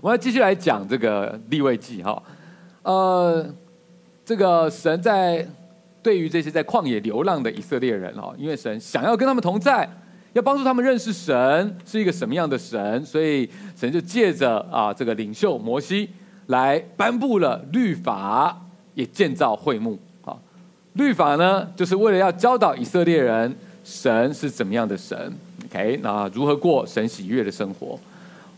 [0.00, 2.22] 我们要继续来讲这个立位记哈。
[2.82, 3.44] 呃，
[4.24, 5.46] 这个神在
[6.02, 9.88] 对于这些在旷野流浪的以色列人哈，因为神想要跟他们同在，
[10.34, 16.08] 要帮助他们认识神是一个什么样的神，所以神就借着啊这个领袖摩西
[16.46, 18.56] 来颁布了律法，
[18.94, 19.98] 也建造会幕。
[20.22, 20.40] 好，
[20.92, 25.32] 律法呢，就是为了要教导以色列人神是怎么样的神。
[25.66, 27.98] OK，那如何过神喜悦的生活？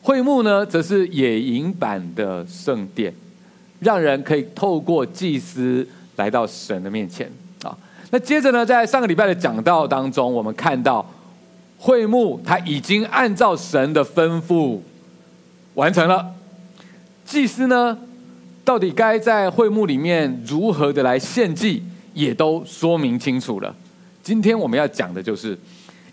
[0.03, 3.13] 会幕呢，则是野营版的圣殿，
[3.81, 7.31] 让人可以透过祭司来到神的面前
[7.63, 7.77] 啊。
[8.11, 11.05] 那接着呢，在上个礼拜的讲道当中，我们看到
[11.79, 14.79] 会幕它已经按照神的吩咐
[15.75, 16.35] 完成了。
[17.27, 17.99] 祭司呢，
[18.65, 21.83] 到底该在会幕里面如何的来献祭，
[22.15, 23.75] 也都说明清楚了。
[24.23, 25.59] 今天我们要讲的就是。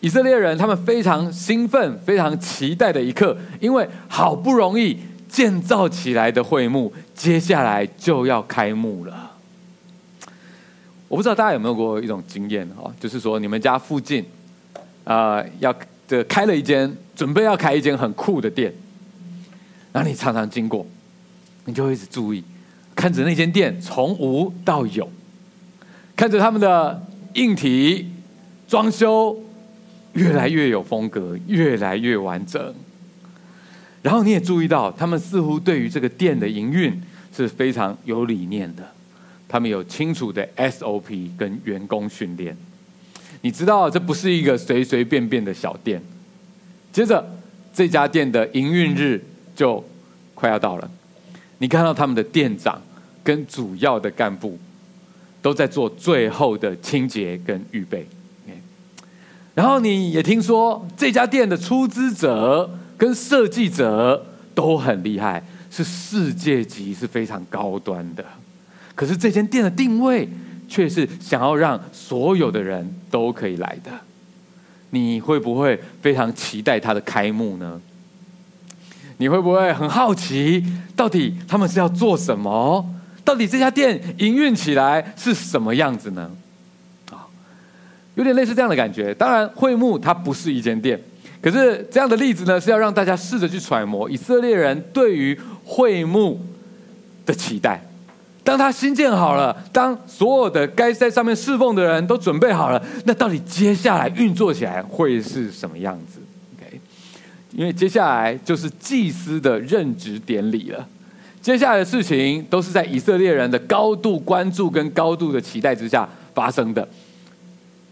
[0.08, 9.34] 以色列人他们非常兴奋、非常期待的一刻，因为好不容易建造起来的会幕，接下来就要开幕了。
[11.10, 14.24] 我不知道大家有没有过一种经验哈，就是说你们家附近
[15.04, 15.76] 啊、呃、要
[16.08, 18.74] 这开了一间，准备要开一间很酷的店，
[19.92, 20.88] 然后你常常经过，
[21.66, 22.42] 你就会一直注意，
[22.96, 25.10] 看着那间店从无到有，
[26.16, 28.10] 看着他们的硬体
[28.70, 29.44] 装修。
[30.18, 32.74] 越来越有风格，越来越完整。
[34.02, 37.00] 然后你也注意到，他们似乎对于这个店的营运
[37.36, 38.84] 是非常有理念的。
[39.48, 42.58] 他们有清楚的 SOP 跟员工训练。
[43.42, 46.02] 你知道，这不是一个随随便便的小店。
[46.92, 47.24] 接着，
[47.72, 49.24] 这家店的营运日
[49.56, 49.84] 就
[50.34, 50.90] 快要到了。
[51.60, 52.82] 你看到他们的店长
[53.24, 54.58] 跟主要的干部
[55.42, 58.06] 都在做最后的清洁跟预备。
[59.58, 68.24] 然后你也听说这家店的出资者跟设计者都很厉害，是世界级，是非常高端的。
[68.94, 70.30] 可是这间店的定位
[70.70, 73.90] 却是想要让所有的人都可以来的。
[74.92, 77.82] 你会不会非常期待它的开幕呢？
[79.18, 80.64] 你会不会很好奇，
[80.96, 82.88] 到底他们是要做什么？
[83.26, 86.30] 到底这家店营运起来是什么样子呢？
[88.18, 89.14] 有点类似这样的感觉。
[89.14, 91.00] 当然，会幕它不是一间店，
[91.40, 96.44] 可是这样的例子呢，是要让大家试着去揣摩以色列人对于会幕
[97.28, 97.80] 的期待。
[98.44, 106.20] 当他新建好了，当所有的该在上面侍奉的人都准备好了，那到底接下来运作起来会是什么样子
[106.58, 106.80] ？OK，
[107.52, 110.88] 因为接下来就是祭司的任职典礼了。
[111.40, 116.88] 接下来的事情都是在以色列人的高度关注跟高度的期待之下发生的。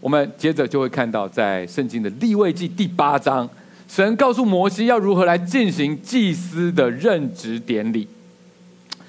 [0.00, 3.48] 我们接着就会看到，在圣经的立位记第八章，
[3.88, 8.06] 神告诉摩西要如何来进行祭司的任职典礼。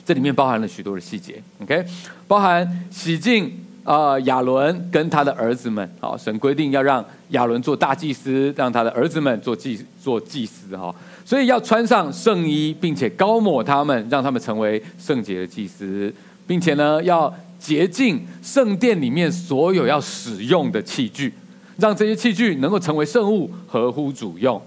[0.05, 1.85] 这里面包含了许多的细节，OK，
[2.27, 3.53] 包含洗净
[3.83, 5.87] 啊亚伦跟他的儿子们。
[5.99, 10.75] 好，神规定要让亚伦做大祭司，让他的儿子们做祭做祭司。
[10.77, 16.11] 哈，所以要穿上圣衣，并且膏抹他们，让他们成为圣洁的祭司，
[16.47, 17.31] 并且呢要。
[17.59, 21.34] 洁净圣殿里面所有要使用的器具，
[21.78, 24.62] 让这些器具能够成为圣物，合乎主用，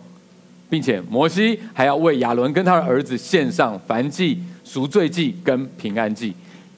[0.68, 6.34] 并且摩西还要为亚伦跟他的儿子献上燔祭、赎罪祭跟平安祭，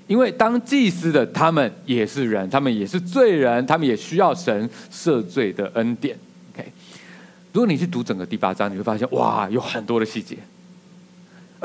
[0.06, 6.16] 因为当祭司的他们也是人，他们也是罪人，他们也需要神赦罪的恩典。
[6.54, 6.70] OK，
[7.52, 10.36] 如果你去读整个第八章，你会发现哇，有很多的细节。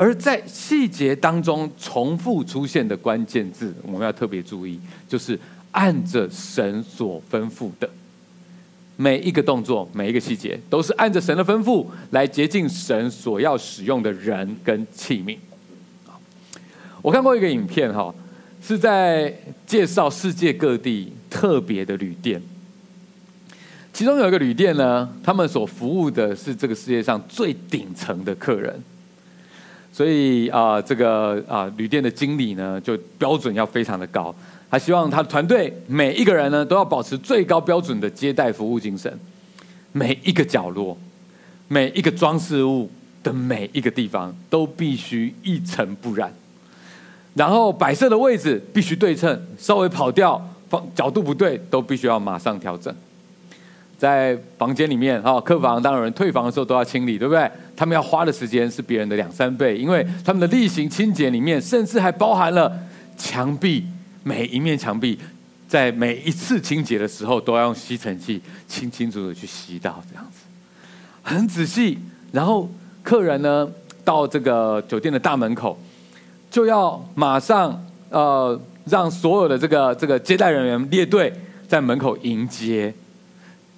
[0.00, 4.78] 而在细节当中重复出现的关键字，我们要特别注意，
[5.08, 5.36] 就是
[5.72, 7.90] 按着神所吩咐的
[8.94, 15.36] 每一个动作、每一个细节，都是按着神的吩咐来接近神所要使用的人跟器皿。
[17.02, 18.14] 我看过一个影片，哈，
[18.62, 22.40] 是在介绍世界各地特别的旅店，
[23.92, 28.80] 其中有一个旅店呢，他们所服务的是这个世界上最顶层的客人。
[29.92, 34.34] 所以啊、这个啊、旅店的经理呢，就标准要非常的高。
[34.70, 39.18] 他希望他的团队每一个人呢，都要保持最高标准的接待服务精神。
[39.92, 40.96] 每一个角落，
[41.66, 42.90] 每一个装饰物
[43.22, 46.32] 的每一个地方，都必须一尘不染。
[47.34, 52.94] 然后摆设的位置必须对称，稍微跑掉、方角度不对，都必须要马上调整。
[53.98, 57.50] 在房间里面，哈，客房当有人退房的时候都要清理，对不对？
[57.76, 62.72] 他们要花的时间是别人的两三倍，因为他们的例行清洁里面，甚至还包含了
[63.16, 63.84] 墙壁，
[64.22, 65.18] 每一面墙壁，
[65.66, 70.46] 在每一次清洁的时候，都要用吸尘器清清楚楚去吸到，这样子，
[71.22, 71.98] 很仔细。
[72.30, 72.70] 然后
[73.02, 73.68] 客人呢，
[74.04, 75.76] 到这个酒店的大门口，
[76.50, 81.32] 就要马上呃让所有的这个这个接待人员列队
[81.66, 82.94] 在门口迎接，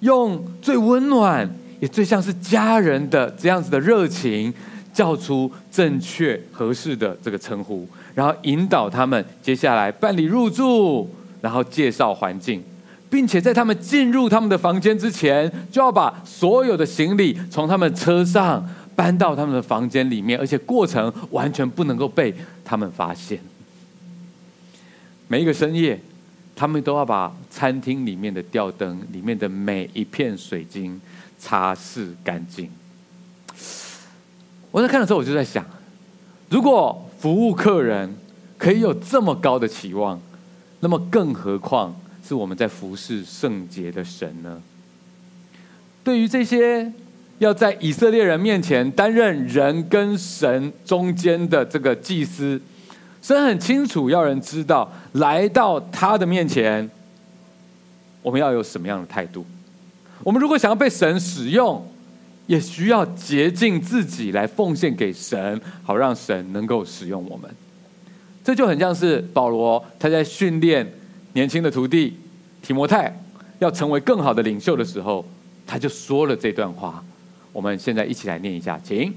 [0.01, 1.49] 用最温暖
[1.79, 4.53] 也最像是家人的这样子的热情，
[4.93, 11.09] 叫出正确合适的这个称呼，然后引导他们接下来办理入住，
[11.41, 12.61] 然后介绍环境。
[13.09, 18.65] 并且在他们进入他们的房间之前，就要把所有的行李从他们车上
[18.95, 22.33] 搬到他们的房间里面，而且过程完全不能够被
[22.63, 23.37] 他们发现。
[25.27, 25.99] 每一个深夜，
[26.61, 31.01] 他们都要把餐厅里面的吊灯里面的每一片水晶
[31.39, 32.69] 擦拭干净。
[34.69, 35.65] 我在看的时候，我就在想，
[36.51, 38.15] 如果服务客人
[38.59, 40.21] 可以有这么高的期望，
[40.81, 41.95] 那么更何况……
[42.23, 44.61] 是我们在服侍圣洁的神呢？
[46.03, 46.93] 对于这些
[47.39, 52.61] 要在以色列人面前担任人跟神中间的这个祭司，
[53.21, 56.89] 神很清楚要人知道，来到他的面前，
[58.21, 59.45] 我们要有什么样的态度？
[60.23, 61.85] 我们如果想要被神使用，
[62.47, 67.49] 也需要洁净自己来奉献给神，好让神能够使用我们。
[68.43, 70.91] 这就很像是保罗他在训练。
[71.33, 72.17] 年轻的徒弟
[72.61, 73.15] 提摩太
[73.59, 75.23] 要成为更好的领袖的时候，
[75.65, 77.01] 他就说了这段话。
[77.53, 79.13] 我们现在一起来念一下，请。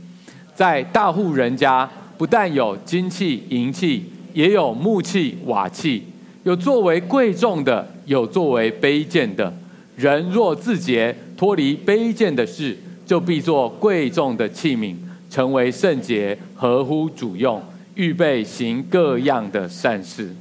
[0.55, 1.91] 在大户人家，
[2.25, 6.05] 不但有金器、银器，也有木器、瓦器，
[6.45, 9.53] 有作为贵重的，有作为卑贱的。
[9.95, 14.97] 人若自洁，脱离卑贱的事，就必做贵重的器皿，
[15.29, 17.63] 成为圣洁，合乎主用，
[17.95, 20.35] 预备行各样的善事。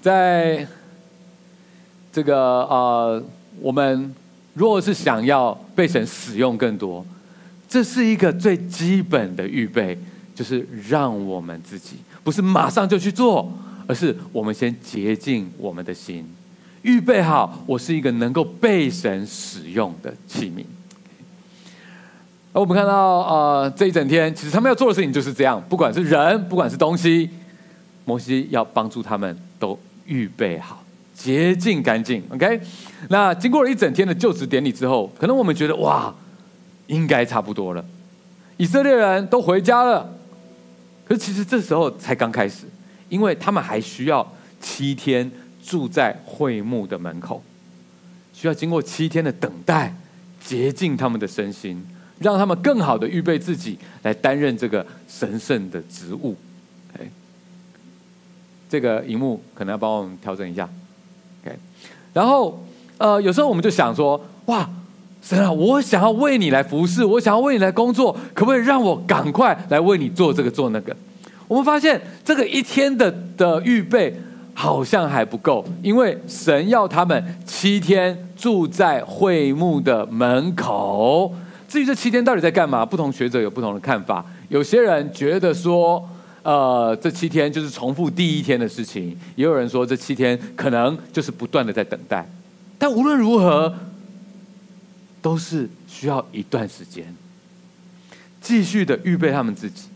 [0.00, 0.64] 在
[2.12, 3.20] 这个呃，
[3.60, 4.14] 我们
[4.54, 7.04] 若是想要被神使用更多，
[7.68, 9.98] 这是一个最基本的预备，
[10.34, 13.52] 就是让我们自己不是马上就去做，
[13.86, 16.26] 而是我们先洁净我们的心，
[16.82, 20.64] 预备好我是一个能够被神使用的器皿。
[22.52, 27.28] 而我们看到呃，这一整天，其实他们要做的事情就是这样，不管是人，不管是东西，
[28.04, 29.78] 摩西要帮助他们都。
[30.08, 30.84] 预备好，
[31.16, 32.60] 洁净干净，OK。
[33.08, 36.14] 那经过了一整天的就职典礼之后，可能我们觉得哇，
[36.86, 37.84] 应该差不多了。
[38.56, 40.12] 以色列人都回家了，
[41.04, 42.66] 可是其实这时候才刚开始，
[43.08, 44.26] 因为他们还需要
[44.60, 45.30] 七天
[45.62, 47.42] 住在会幕的门口，
[48.32, 49.94] 需要经过七天的等待，
[50.40, 51.84] 洁净他们的身心，
[52.18, 56.36] 让他们更好的预备自己来担任这个神圣的职务。
[58.68, 60.68] 这个荧幕可能要帮我们调整一下
[61.40, 61.56] ，OK。
[62.12, 62.66] 然后，
[62.98, 64.68] 呃，有时候我们就想说，哇，
[65.22, 70.96] 神啊，我想要为你来服侍，我想要为你来工作，可不可以让我赶快来为你做这个做那个？
[71.48, 74.14] 我们发现这个一天的的预备
[74.54, 81.34] 好像还不够，因为神要他们七天住在会幕的门口。
[81.68, 84.24] 至于这七天到底在干嘛，不同学者有不同的看法。
[84.48, 86.08] 有些人觉得说，
[86.44, 89.16] 呃，这七天就是重复第一天的事情。
[89.34, 92.24] 也有人说，这七天可能就是不断的在等待。
[92.78, 93.74] 但无论如何，
[95.26, 97.12] 都是需要一段时间，
[98.40, 99.88] 继续的预备他们自己。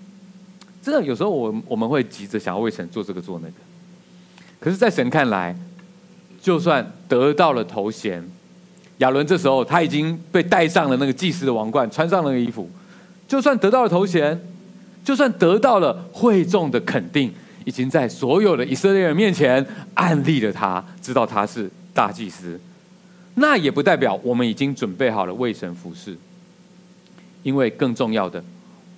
[0.82, 3.54] 真的，有时候我我们会急着想要为神做这个做那个，
[4.58, 5.56] 可是，在神看来，
[6.42, 8.28] 就算得到了头衔，
[8.98, 12.68] 亚伦这时候他已经被戴上了那个祭司的王冠，穿上了那个衣服，
[13.28, 14.36] 就算得到了头衔。
[15.04, 17.32] 就算得到了会众的肯定，
[17.64, 19.64] 已经在所有的以色列人面前
[19.94, 22.60] 暗立了他，知道他是大祭司，
[23.40, 26.16] 那也不代表我们已经准备好了为神服侍。
[27.42, 28.44] 因为更重要的，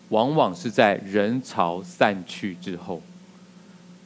[0.08, 3.00] 往往是在人潮散去之后，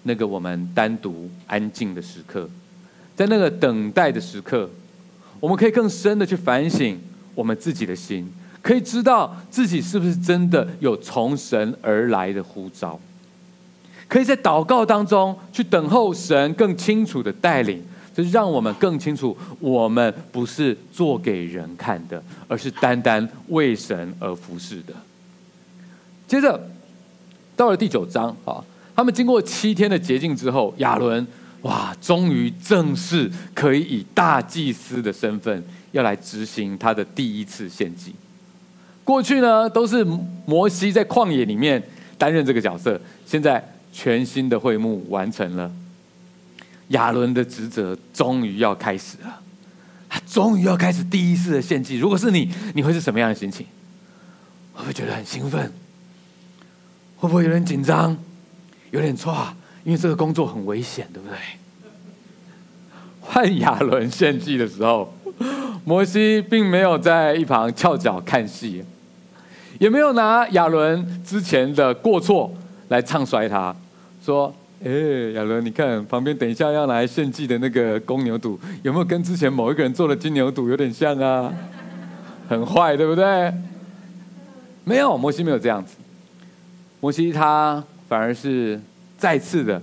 [0.03, 2.47] 那个我们单独安静的时刻，
[3.17, 4.69] 在那个等待的时刻，
[5.41, 7.01] 我们可以更深的去反省
[7.35, 8.31] 我们自己的心。
[8.61, 13.01] 可以知道自己是不是真的有从神而来的呼召，
[14.07, 17.83] 可以在祷告当中去等候神更清楚的带领，
[18.17, 24.95] 就让我们更清楚，我们不是做给人看的，而是单单为神而服侍的。
[26.27, 26.59] 接着
[27.55, 31.27] 到了第九章啊，他们经过七天的洁净之后，亚伦
[31.61, 38.15] 哇，终于正式可以以大祭司的身份要来执行他的第一次献祭。
[39.05, 40.03] 过去呢，都是
[40.47, 41.83] 摩西在旷野里面
[42.17, 42.99] 担任这个角色。
[43.27, 45.71] 现在全新的会幕完成了，
[46.89, 49.41] 亚伦的职责终于要开始了。
[50.09, 51.99] 他终于要开始第一次的献祭。
[51.99, 53.67] 如果是你，你会是什么样的心情？
[54.73, 55.73] 会不会觉得很兴奋？
[57.17, 58.17] 会不会有点紧张？
[58.93, 59.53] 有点错，
[59.85, 61.37] 因为这个工作很危险，对不对？
[63.21, 65.13] 换亚伦献祭的时候，
[65.85, 68.85] 摩西并没有在一旁翘脚看戏，
[69.81, 72.55] 也没有拿亚伦之前的过错
[72.89, 73.75] 来唱衰他，
[74.25, 74.55] 说
[74.85, 74.91] ：“哎，
[75.35, 81.53] 亚伦，你看旁边等一下要来献祭的那个公牛犊，有没有跟之前某一个人做的金牛犊有点像啊？
[82.49, 83.53] 很坏，对不对？”
[84.85, 85.97] 没有，摩西没有这样子。
[87.01, 88.81] 摩西他反而是
[89.19, 89.83] 再次的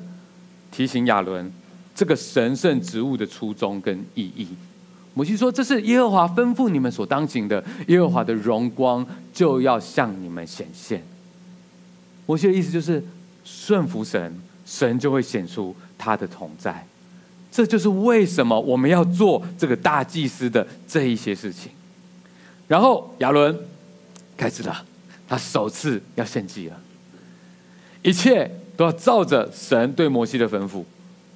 [0.72, 1.52] 提醒亚伦
[1.94, 4.48] 这个神圣职务的初衷跟意义。
[5.14, 11.04] 摩西说：“这是耶和华吩咐你们所当行的，耶和华的荣光就要向你们显现。”
[12.26, 13.04] 摩西的意思就是
[13.44, 14.34] 顺服神，
[14.66, 16.86] 神就会显出他的同在。
[17.52, 21.72] 这就是为什么我们要做这个大祭司的这一些事情。
[22.68, 23.58] 然后亚伦
[24.36, 24.86] 开始了。
[25.26, 26.80] 他首次要献祭了，
[28.04, 30.84] 一切都要照着神对摩西的吩咐，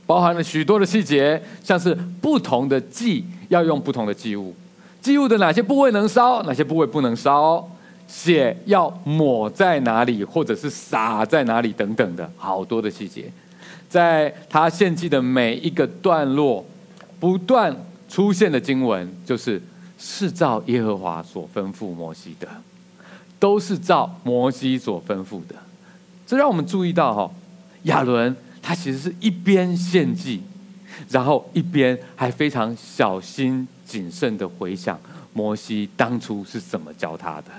[0.06, 4.54] 包含了许多的细节，像是不同的祭要用不同的祭物，
[5.02, 7.68] 祭物的哪些部位能烧，哪些部位不能烧，
[8.08, 13.32] 血要抹在哪里，或者是洒在哪里等等的好多的细节，
[13.90, 16.66] 在他献祭的每一个段落，
[17.20, 17.76] 不断
[18.10, 19.62] 出现的经文，就是
[19.98, 22.48] 是照耶和华所吩咐摩西的。
[23.40, 25.54] 都是照摩西所吩咐的，
[26.26, 27.32] 这让我们注意到哈，
[27.84, 30.42] 亚伦他其实是一边献祭，
[31.08, 35.00] 然后一边还非常小心谨慎的回想
[35.34, 37.52] 摩西当初是怎么教他的。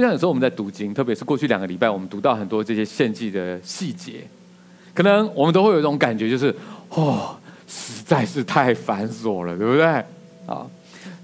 [0.00, 4.26] 我想有时候我们在读经，特别是过去两个礼拜，我们读到很多这些献祭的细节，
[4.94, 6.54] 可能我们都会有一种感觉，就是
[6.88, 7.36] 哦，
[7.68, 9.84] 实在是太繁琐了，对不对？
[10.46, 10.66] 啊。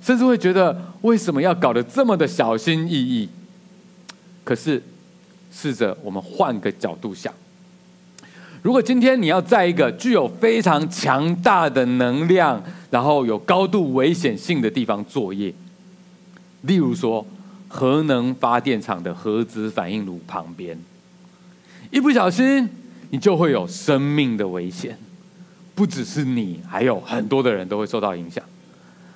[0.03, 3.29] 甚至会觉得为什么要搞得这么的小心翼翼？
[4.45, 4.81] 可是，
[5.51, 7.33] 试着我们换个角度想，
[8.61, 15.53] 如果今天你要在一个具有非常强大的能量，然后有高度危险性的地方作业，
[16.61, 17.27] 例如说
[17.77, 20.79] 核能发电厂的核子反应炉旁边，
[21.91, 22.67] 一不小心
[23.11, 24.99] 你就会有生命的危险，
[25.75, 28.43] 不只是你，还有很多的人都会受到影响。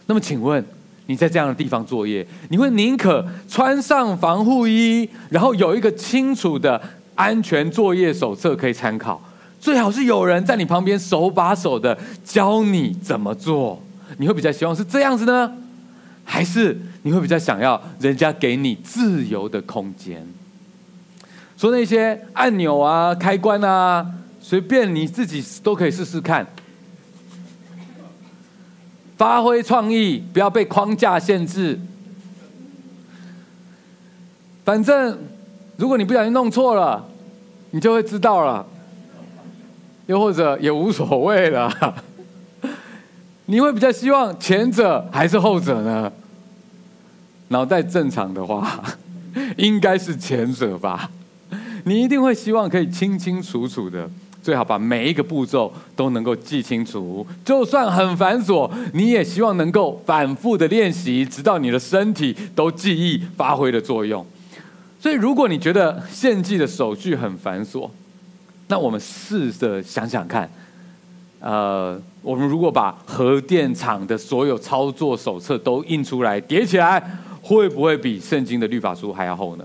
[0.05, 0.62] 那么，请问？
[1.07, 6.81] 你在这样的地方作业，你会宁可穿上防护衣，然后有一个清楚的
[7.17, 9.21] 安全作业手册可以参考，
[9.59, 13.83] 最好是有人在你旁边手把手的教你怎么做。
[14.19, 15.52] 你会比较希望是这样子呢，
[16.23, 20.26] 还是你会比较想要人家给你自由的空间？
[21.57, 24.07] 说那些按钮啊、开关啊，
[24.40, 26.47] 随便你自己都可以试试看。
[29.16, 31.78] 发挥创意，不要被框架限制。
[34.64, 35.19] 反正，
[35.76, 37.07] 如果你不小心弄错了，
[37.71, 38.66] 你就会知道了。
[40.07, 41.71] 又或者也无所谓了。
[43.45, 46.11] 你会比较希望前者还是后者呢？
[47.50, 48.83] 脑袋正常的话，
[49.57, 51.11] 应该是前者吧。
[51.85, 54.09] 你一定会希望可以清清楚楚的。
[54.42, 64.25] 最好把每一个步骤都能够记清楚，就算很繁琐，你也希望能够反复的练习，直到你的身体都记忆发挥的作用。
[64.99, 67.90] 所以，如果你觉得献祭的手续很繁琐，
[68.69, 70.50] 那我们试着想想看，
[71.40, 77.02] 呃，我们如果把核电厂的所有操作手册都印出来叠起来，
[77.42, 79.64] 会不会比圣经的律法书还要厚呢？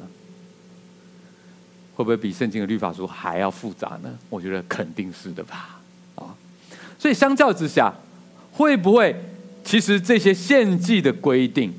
[1.96, 4.14] 会不会比圣经的律法书还要复杂呢？
[4.30, 5.80] 我觉得肯定是的吧。
[6.16, 6.36] 啊，
[7.00, 7.94] 所以相较之下，
[8.52, 9.16] 会不会
[9.64, 11.74] 其实这些献祭的规定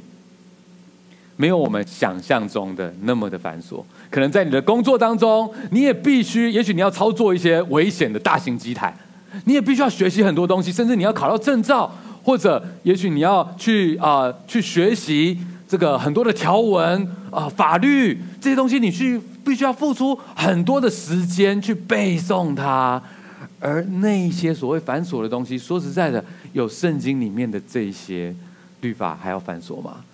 [1.36, 3.84] 没有我们想象中的那么的繁琐？
[4.10, 8.96] 可能在你的工作当中，你也必须，也许你要操作一些危险的大型机台，
[9.44, 15.38] 你也必须要学习很多东西，甚至你要考到证照，或者也许你要去啊、去学习
[15.68, 19.20] 这个很多的条文啊、法律这些东西，你去。
[19.46, 23.00] 必须要付出很多的时间去背诵它，
[23.60, 28.34] 而那些所谓繁琐的东西，说实在的，有圣经里面的这些
[28.80, 30.04] 律法还要繁琐吗？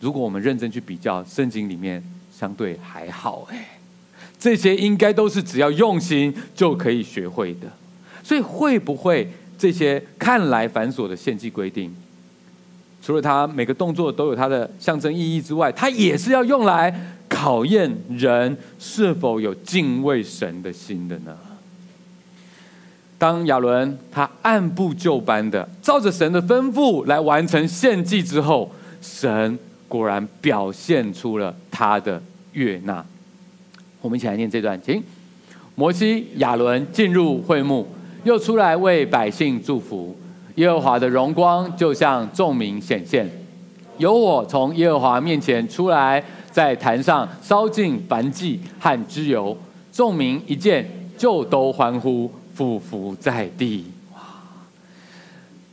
[0.00, 2.02] 如果我们认真去比较，圣经里面
[2.34, 3.78] 相对还好哎，
[4.38, 7.70] 这些应该都是只要用心就可以学会的。
[8.22, 11.94] 所以会不会这些看来繁琐的献祭规定，
[13.02, 17.16] 除了它每个动作都有它的象征意义之外，它也是要用来。
[17.32, 21.34] 考验人是否有敬畏神的心的呢？
[23.16, 32.20] 当亚伦他按部就班的照着神的吩咐来完成献祭之后，神果然表现出了他的
[32.52, 33.02] 悦纳。
[34.02, 35.00] 我们一起来念这段，请
[35.76, 37.86] 摩西、亚伦进入会幕，
[38.24, 40.19] 又出来为百姓祝福。
[40.60, 43.26] 耶和华的荣光就向众民显现，
[43.96, 49.56] 有我从耶和华面前出来，在坛上烧尽燔祭和脂油。
[49.90, 50.86] 众民一见，
[51.16, 53.86] 就都欢呼，俯伏在地。
[54.12, 54.20] 哇！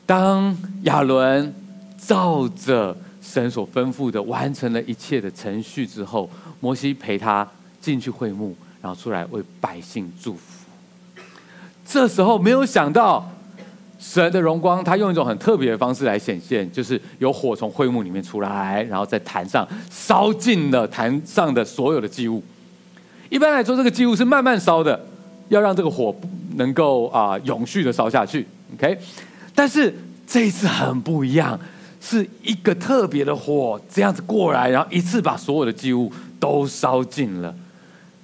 [0.06, 1.53] 当亚伦
[1.98, 6.29] 照着神所吩咐的完成了一切的程序之后，
[6.62, 7.46] 摩西陪他
[7.82, 10.63] 进去会幕，然后出来为百姓祝福。
[11.86, 13.29] 这时候没有想到。
[14.00, 22.44] 神的荣光，他用一种很特别的方式来显现，就是有火从灰幕里面出来，然后在坛上烧尽了坛上的所有的祭物。
[23.30, 25.00] 一般来说，这个祭物是慢慢烧的，
[25.50, 26.16] 要让这个火
[26.56, 28.46] 能够啊、永续的烧下去。
[28.75, 28.98] OK，
[29.56, 29.94] 但是
[30.27, 31.60] 这一次很不一样，
[32.00, 37.54] 是一个特别的火这样子过来，然后一次把所有的祭物都烧尽了。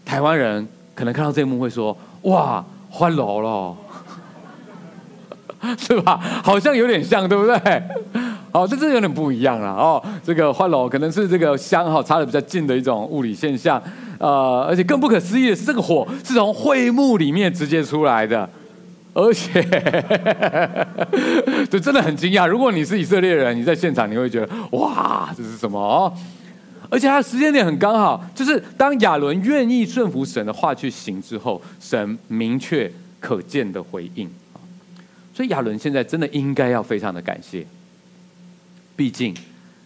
[0.06, 3.76] 台湾人可能看到这一幕会说：“哇，欢乐了。”
[5.78, 6.20] 是吧？
[6.44, 7.84] 好像有点像，对不对？
[8.52, 10.04] 好， 这这有点不一样了哦。
[10.24, 13.82] 这个换了可能是这个香哈差的比较近的一种物理现象，
[14.20, 18.48] 呃，而且更不可思议的是，这个火是从会幕里面直接出来的，
[19.14, 19.62] 而且
[21.72, 22.46] 这真的很惊讶。
[22.46, 25.80] 如果你是以色列人，你在现场你会觉得哇，这是什么？
[25.80, 26.14] 哦，
[26.90, 34.30] 而且它的时间点很刚好，就是当亚伦愿意顺服神的话去行之后，神明确可见的回应。
[35.34, 37.66] 所以亚伦现在真的应该要非常的感谢，
[38.96, 39.36] 毕竟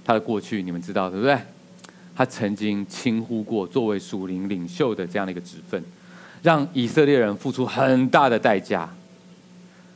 [0.03, 1.37] 他的过去你们知道对不对？
[2.15, 5.81] 他曾经轻忽过作为属灵领袖的这样的一个职分，
[6.41, 8.89] 让以色列人付出很大的代价。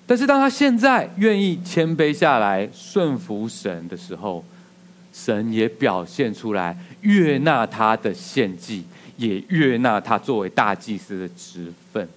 [0.06, 4.44] 但是当他现在愿意谦卑下来顺服神的时候，
[5.12, 8.84] 神也表现出来悦纳他的献祭，
[9.18, 12.08] 也悦纳他作为大祭司的职分。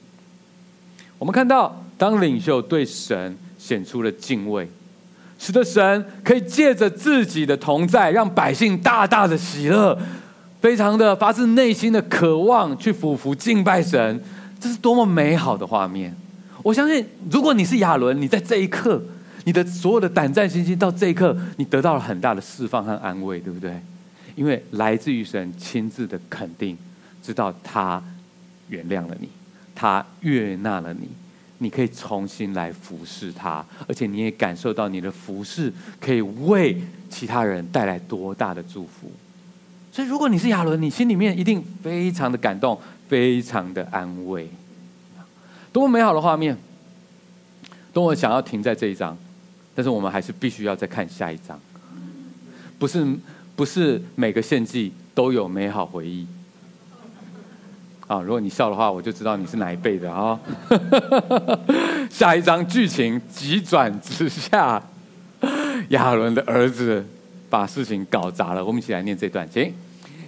[1.18, 4.68] 我们看到，当领袖对神显出了敬畏，
[5.38, 9.98] 使得神可以借着自己的同在，让百姓大大的喜乐，
[10.60, 14.20] 非常的发自内心的渴望去俯伏敬拜神，
[14.60, 16.14] 这是多么美好的画面！
[16.62, 19.02] 我相信，如果你是亚伦，你在这一刻，
[19.44, 23.80] 你的所有的胆战心惊，到这一刻，你得到了很大的释放和安慰，对不对？
[24.34, 26.76] 因为来自于神亲自的肯定，
[27.22, 28.02] 知道他
[28.68, 29.28] 原谅了你。
[29.76, 31.08] 他悦纳了你，
[31.58, 39.10] 你可以重新来服侍他，而且你也感受到你的服侍可以为其他人带来多大的祝福。
[39.92, 44.48] 所以，如果你是亚伦，你心里面一定非常的感动，非常的安慰。
[45.72, 46.56] 多么美好的画面！
[47.92, 49.16] 多么想要停在这一章，
[49.74, 51.58] 但是我们还是必须要再看下一章。
[52.76, 53.06] 不是，
[53.54, 56.26] 不是每个献祭都有美好回忆。
[58.06, 60.38] 啊，如果你笑的话，我就知道你是哪一辈的啊。
[62.10, 64.82] 下一章剧情急转直下，
[65.88, 67.04] 亚伦的儿子
[67.48, 68.62] 把事情搞砸了。
[68.64, 69.72] 我们一起来念这段，请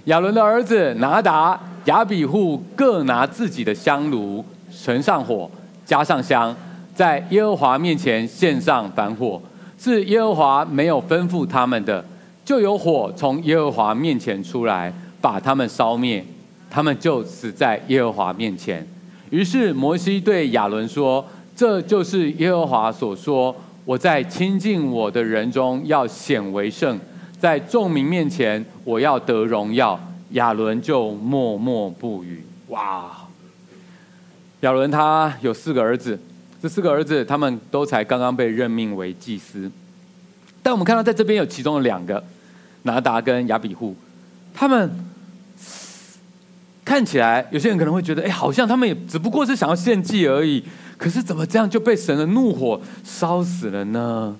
[0.04, 5.50] 亚伦的儿子拿达、亚比户各拿自己的香炉，盛上火，
[5.84, 6.56] 加上香，
[6.94, 9.40] 在耶和华面前献上燔火，
[9.78, 12.02] 是耶和华没有吩咐他们的，
[12.42, 16.24] 就有火从耶和华面前出来，把他们烧灭。
[16.70, 18.86] 他们就死在耶和华面前。
[19.30, 21.24] 于是摩西对亚伦说
[21.56, 26.98] ：“这就是耶和华所说，我在亲近我的人中要显为圣，
[27.38, 29.98] 在众民面前我要得荣耀。”
[30.30, 32.44] 亚伦就默默不语。
[32.68, 33.16] 哇！
[34.60, 36.18] 亚伦他有四个儿子，
[36.60, 39.70] 这四个儿子他们都才刚刚被任命为祭司，
[40.62, 42.22] 但我们看到在这边有其中的两个，
[42.82, 43.94] 拿达跟亚比户，
[44.54, 45.05] 他们。
[46.86, 50.62] 看起来有些人可能会觉得，哎，好像他们也只不过是想要献祭而已。
[50.96, 54.36] 可是怎么这样就被神的怒火烧死了呢？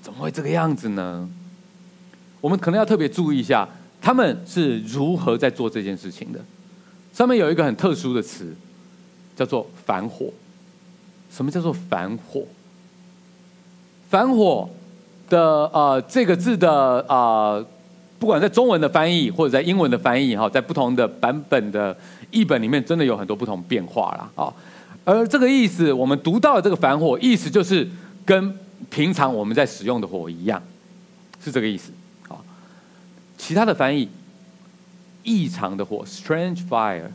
[0.00, 1.28] 怎么会这个样子呢？
[2.40, 3.68] 我们可能要特别注意一下，
[4.00, 6.40] 他们是如何在做这件事情的。
[7.12, 8.56] 上面有一个很特殊的词，
[9.36, 10.32] 叫做“反火”。
[11.30, 12.42] 什么叫做“反火
[14.08, 14.70] ”？“反火”
[15.28, 15.38] 的
[15.74, 17.66] 呃这个字的呃。
[18.20, 21.96] 不管在中文的翻译或者在英文的翻译哈，在不同的版本的
[22.30, 24.30] 译本里面，真的有很多不同变化啦。
[24.34, 24.52] 啊。
[25.06, 27.88] 而这个意思，我们读到的这个“反火”，意思就是
[28.26, 28.54] 跟
[28.90, 30.62] 平常我们在使用的火一样，
[31.42, 31.90] 是这个意思。
[32.28, 32.36] 啊，
[33.38, 34.06] 其他的翻译，
[35.22, 37.08] 异常的火 （strange fire）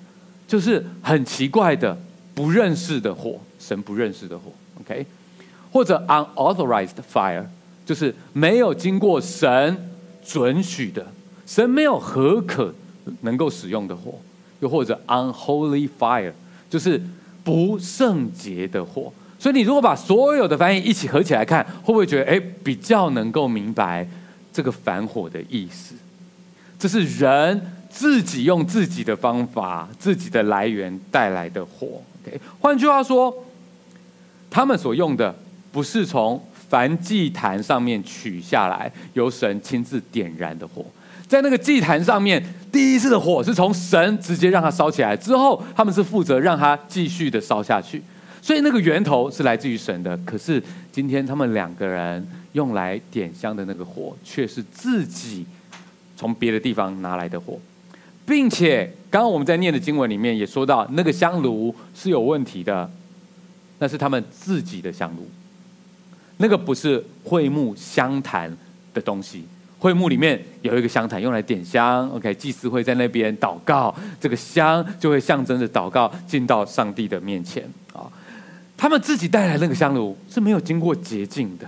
[0.48, 1.96] 就是很奇怪的、
[2.34, 4.52] 不认识的火，神不认识的火。
[4.82, 5.06] OK，
[5.72, 7.46] 或者 unauthorized fire，
[7.86, 9.92] 就是没有经过神。
[10.26, 11.06] 准许的，
[11.46, 12.74] 神没有何可
[13.22, 14.20] 能够使用的火，
[14.62, 16.32] 又或者 unholy fire，
[16.70, 17.00] 就是
[17.44, 19.14] 不圣洁的火。
[19.38, 24.08] 所以你如果把所有的翻译一起合起来看，会不会觉得哎，比较能够明白
[24.52, 25.94] 这个反火的意思？
[26.80, 32.02] 这是人自己用自己的方法、自己的来源带来的火。
[32.24, 33.32] OK，换句话说，
[34.50, 35.36] 他们所用的
[35.72, 40.86] 不是从凡祭坛上面取下来，由神亲自点燃的火。
[41.28, 48.02] 在那个祭坛上面，第一次的火是从神直接让它烧起来，之后他们是负责让它继续的烧下去。
[48.42, 50.16] 所以那个源头是来自于神的。
[50.18, 52.24] 可是今天他们两个人
[52.54, 55.44] 用来点香的那个火，却是自己
[56.16, 57.60] 从别的地方拿来的火，
[58.24, 62.88] 并且刚刚我们在念的经文里面也说到，那个香炉是有问题的，
[63.80, 65.28] 那是他们自己的香炉，
[66.38, 68.56] 那个不是会幕香坛
[68.94, 69.46] 的东西。
[69.78, 72.10] 会幕里面有一个香坛，用来点香。
[72.10, 78.10] OK，祭司会在那边祷告，这个香就会象征着祷告进到上帝的面前啊。
[78.76, 81.68] 他们自己带来那个香炉是没有经过洁净的，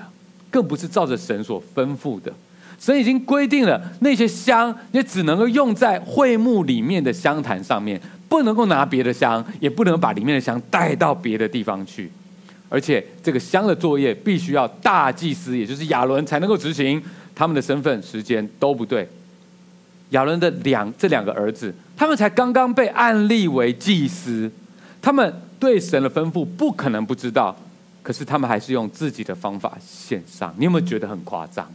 [0.49, 2.34] 更不是照着神所吩咐的。
[2.80, 12.12] 神已经规定了，那些香也只能够用在会幕里面的香坛上面，不能够拿别的香，也不能把里面的香带到别的地方去。
[12.69, 17.01] 而且这个香的作业必须要大祭司，也就是亚伦才能够执行。
[17.34, 19.08] 他们的身份、时间都不对。
[20.10, 24.51] 亚伦的两这两个儿子，他们才刚刚被按立为祭司，
[25.01, 27.56] 他们对神的吩咐不可能不知道，
[28.01, 30.53] 可是他们还是用自己的方法献上。
[30.58, 31.71] 你有没有觉得很夸张？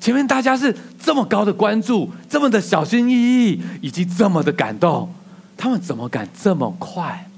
[0.00, 5.12] 前面大家是这么高的关注，这么的小心翼翼，以及这么的感动，
[5.58, 7.28] 他们怎么敢这么快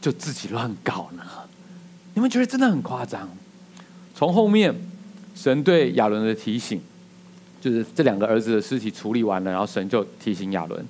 [0.00, 1.22] 就自己乱搞呢？
[2.18, 3.30] 你们觉得真的很夸张？
[4.12, 4.74] 从后面。
[5.36, 6.80] 神对亚伦的提醒，
[7.60, 10.84] 就是这两个儿子的尸体处理完了，然后神就提醒亚伦，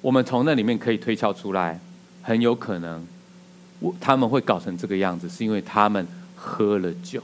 [0.00, 1.78] 我们从那里面可以推敲出来，
[2.22, 3.06] 很有可能，
[4.00, 7.22] 他们会搞成这个样子，是因为他们喝了酒。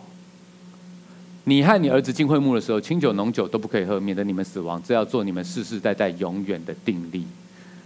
[1.42, 4.80] 你和你儿子进会幕的时候，清酒浓酒都不可以喝，免得你们死亡。
[4.86, 7.26] 这要做你们世世代代永远的定例。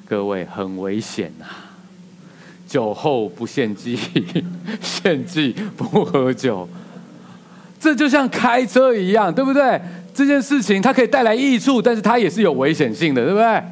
[0.05, 1.47] 各位很危险呐、
[2.73, 3.99] 酒后不献祭，
[4.81, 6.67] 献祭不喝酒。
[7.79, 9.79] 这就像开车一样，对不对？
[10.15, 13.63] 这件事情它可以带来益处，但是它也是有危险性的，对不对？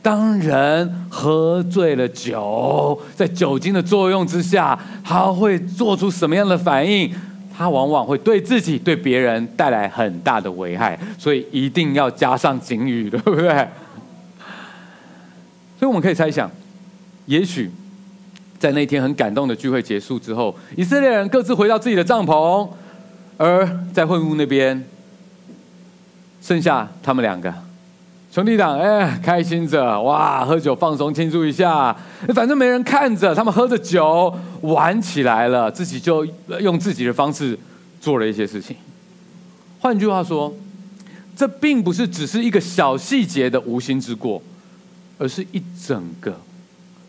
[0.00, 7.12] 当人喝醉了酒，在酒精的作用之下，他会做出什么样的反应？
[7.56, 13.48] 他往往会对自己、对别人带来很大的危害，所以一定要加上警语，对不对？
[15.76, 16.48] 所以我们可以猜想，
[17.26, 17.68] 也许
[18.64, 22.66] 在那天很感动的聚会结束之后，以色列人各自回到自己的帐篷。
[23.36, 24.82] 而在会幕那边，
[26.40, 27.52] 剩下他们两个
[28.32, 31.94] 兄弟俩，哎，开心着哇，喝酒放松庆祝一下，
[32.34, 36.26] 反正没人看着，他们喝着酒玩起来了，自己就
[36.60, 37.58] 用自己的方式
[38.00, 38.74] 做了一些事情。
[39.78, 40.50] 换句话说，
[41.36, 44.40] 这并不是只是一个小细节的无心之过，
[45.18, 46.34] 而是一整个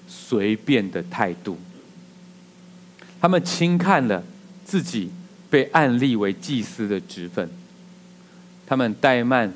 [0.07, 1.57] 随便的态度。
[3.19, 4.23] 他们轻看了
[4.63, 5.11] 自己。
[5.47, 7.47] 被按立为祭司的职分，
[8.65, 9.53] 他们怠慢、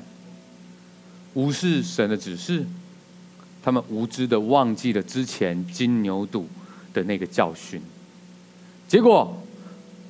[1.34, 2.64] 无视神的指示，
[3.62, 6.48] 他们无知的忘记了之前金牛肚
[6.94, 7.82] 的那个教训，
[8.88, 9.42] 结果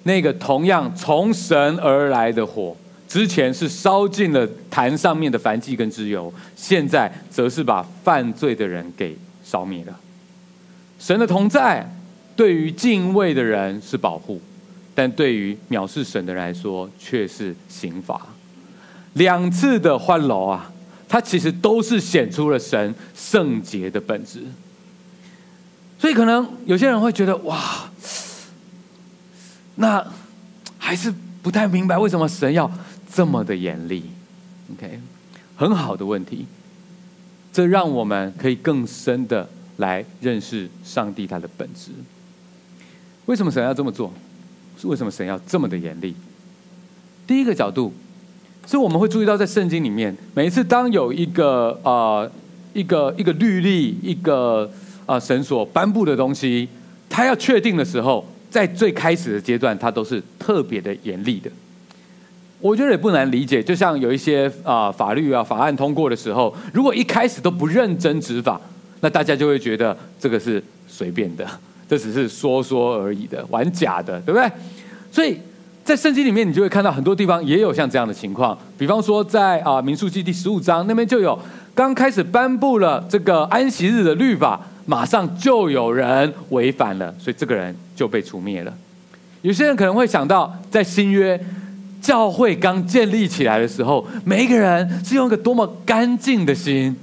[0.05, 2.77] 那个同样从神而来的火，
[3.09, 10.01] 之前是烧尽了坛上面的燔祭跟脂油，现在则是把犯罪的人给烧灭了。
[11.01, 11.93] 神的同在
[12.37, 14.41] 对于敬畏的人是保护。
[14.95, 18.21] 但对于藐视神的人来说，却是刑罚。
[19.15, 20.71] 两次的换楼啊，
[21.09, 24.43] 它其实都是显出了神圣洁的本质。
[25.99, 27.89] 所以，可能有些人会觉得，哇，
[29.77, 30.05] 那
[30.77, 32.71] 还是不太明白为什么神要
[33.11, 34.03] 这么的严厉。
[34.75, 35.01] OK，
[35.57, 36.47] 很好的问题，
[37.53, 39.49] 这让我们可以更深的
[39.81, 41.91] 来认识上帝他的本质。
[43.27, 44.13] 为什么神要这么做？
[44.79, 46.15] 是为什么神要这么的严厉？
[47.27, 47.93] 第一个角度，
[48.67, 52.27] 是我们会注意到，在圣经里面，每一次当有一个啊、
[52.73, 54.65] 一个一个律例，一个
[55.05, 56.67] 啊、呃、神所颁布的东西，
[57.11, 61.51] 他要确定的时候，在最开始的阶段，他都是特别的严厉的。
[62.59, 68.61] 我觉得也不难理解，就像有一些啊、法律啊法案通过的时候，如果一开始都不认真执法，
[69.01, 71.47] 那大家就会觉得这个是随便的。
[71.89, 74.49] 这只是说说而已的，玩假的，对不对？
[75.11, 75.37] 所以，
[75.85, 78.57] 在圣经里面，你就会看到很多地方也有像这样的情况。
[78.79, 81.37] 比方说在，啊民数记第十五章那边就有，
[81.75, 88.73] 刚开始颁布了这个安息日的律法，马上就有人违反了，所以这个人就被除灭了。
[89.43, 91.43] 有些人可能会想到，在新约
[92.01, 96.95] 教会刚建立起来的时候，每一个人是用一个多么干净的心，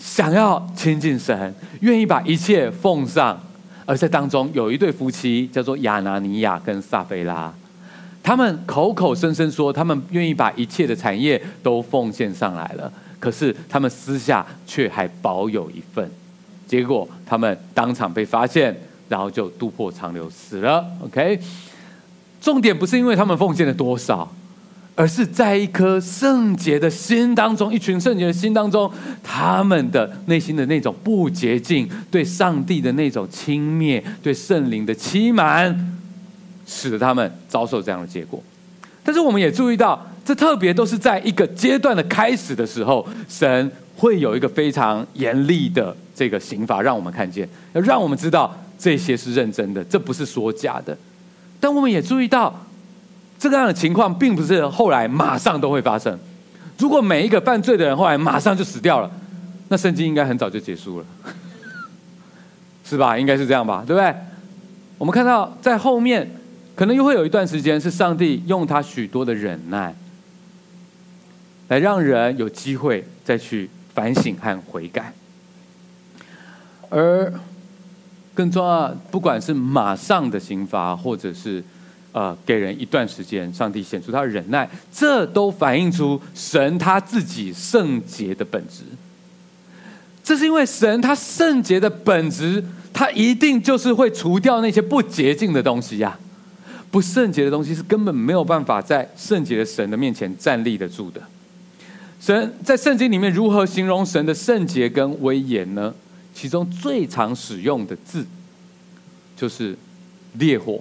[0.00, 3.38] 想要亲近神，愿意把一切奉上。
[3.84, 7.52] 而在当中有一对夫妻，叫做亚拿尼亚跟撒非拉。
[8.22, 16.08] 他们口口声声说，他们愿意把一切的产业都奉献上来了，可是他们私下却还保有一份。
[16.66, 18.76] 结果他们当场被发现，
[19.08, 20.84] 然后就肚破长流死了。
[21.04, 21.40] OK，
[22.40, 24.30] 重点不是因为他们奉献了多少，
[25.00, 35.96] 而是在一颗圣洁的心当中，一群圣洁的心当中，他们的内心的那种不洁净，对上帝的那种轻蔑，对圣灵的欺瞒。
[36.66, 38.42] 使得他们遭受这样的结果，
[39.02, 50.94] 但是我们也注意到，这特别都是在一个阶段的开始的时候，神会有一个非常严厉的这个刑罚，让我们看见，让我们知道这些是认真的，这不是说假的。
[51.58, 52.66] 但我们也注意到，
[53.48, 56.18] 这样的情况并不是后来马上都会发生。
[56.78, 59.10] 如果每一个犯罪的人后来马上就死掉了，
[59.68, 61.06] 那圣经应该很早就结束了，
[62.84, 63.18] 是吧？
[63.18, 64.14] 应该是这样吧，对不对？
[64.98, 66.30] 我们看到在后面。
[66.76, 69.94] 可能又会有一段时间，是上帝用他许多的忍耐，
[71.68, 75.12] 来让人有机会再去反省和悔改。
[76.88, 77.30] 而
[78.32, 81.62] 更重要，不管是马上的刑罚，或者是
[82.12, 88.82] 呃给人一段时间，上帝显出他的忍耐，这都反映出神他自己圣洁的本质。
[90.22, 96.18] 这是因为神他圣洁的本质，他一定就是会除掉那些不洁净的东西呀、
[96.90, 101.20] 不圣洁的东西是根本没有办法在圣洁的神的面前站立得住的。
[102.20, 105.94] 神在圣经里面如何形容神的圣洁跟威严呢？
[106.32, 108.24] 其中最常使用的字
[109.36, 109.76] 就是
[110.34, 110.80] 烈火、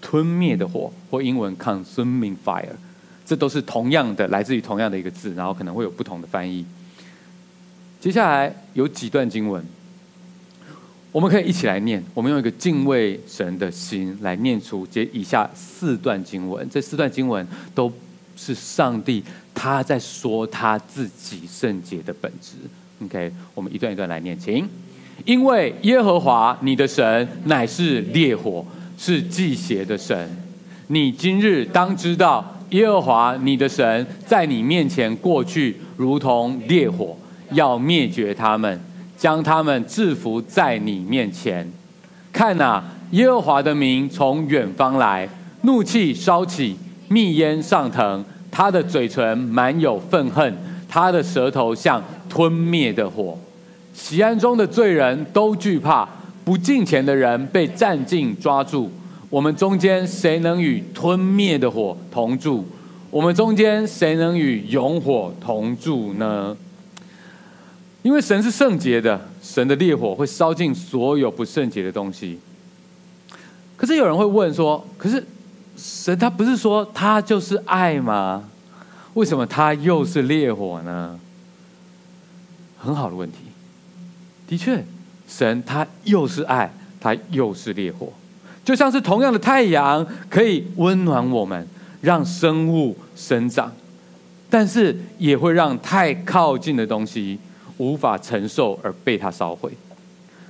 [0.00, 2.64] 吞灭的火，或英文 consuming fire，
[3.26, 6.64] 这都是同样的，来自于同样的一个字，然后可能会有不同的翻译。
[8.00, 9.64] 接下来有几段经文。
[11.10, 16.68] 我们可以一起来念，我们用一个敬畏神的心来念出这以下四段经文。
[16.68, 17.90] 这四段经文都
[18.36, 22.56] 是上帝他在说他自己圣洁的本质。
[23.02, 24.68] OK，我们一段一段来念，请。
[25.24, 28.64] 因为耶和华你的神乃是烈火，
[28.98, 30.28] 是忌邪的神。
[30.88, 37.16] 你今日当知道，耶和华你的神在你面前过去，如同烈火，
[37.52, 38.78] 要灭绝他们。
[39.16, 41.68] 将他们制服在你面前，
[42.32, 42.80] 看哪，
[43.10, 45.28] 耶和华的名从远方来，
[45.62, 46.76] 怒气烧起，
[47.08, 50.56] 密烟上腾，他的嘴唇满有愤恨，
[50.88, 53.36] 他的舌头像吞灭的火。
[53.92, 56.08] 锡安中的罪人都惧怕，
[56.48, 58.90] 不敬虔的人被战兢抓住。
[59.28, 62.64] 我们中间谁能与吞灭的火同住？
[63.10, 66.56] 我们中间谁能与永火同住呢？
[68.00, 72.38] 因为神是圣洁的，神的烈火会烧尽所有不圣洁的东西。
[73.76, 75.22] 可是有人会问说：“可是
[75.76, 78.42] 神他不是说他就是爱吗？
[79.12, 81.20] 为什么他又是烈火呢？”
[82.80, 83.36] 很好的问题。
[84.46, 84.82] 的确，
[85.28, 88.12] 神他又是爱，他又是烈火，
[88.64, 91.64] 就像是同样的太阳可以温暖我们，
[92.00, 93.70] 让生物生长，
[94.50, 97.38] 但是也会让太靠近的东西。
[97.78, 99.70] 无法承受而被他烧毁。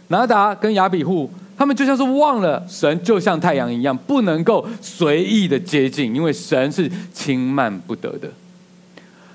[0.07, 8.31] 拿达跟亚比户，他们就像是忘了神，就像太阳一样，不能够随意的接近，因为神是轻慢不得的。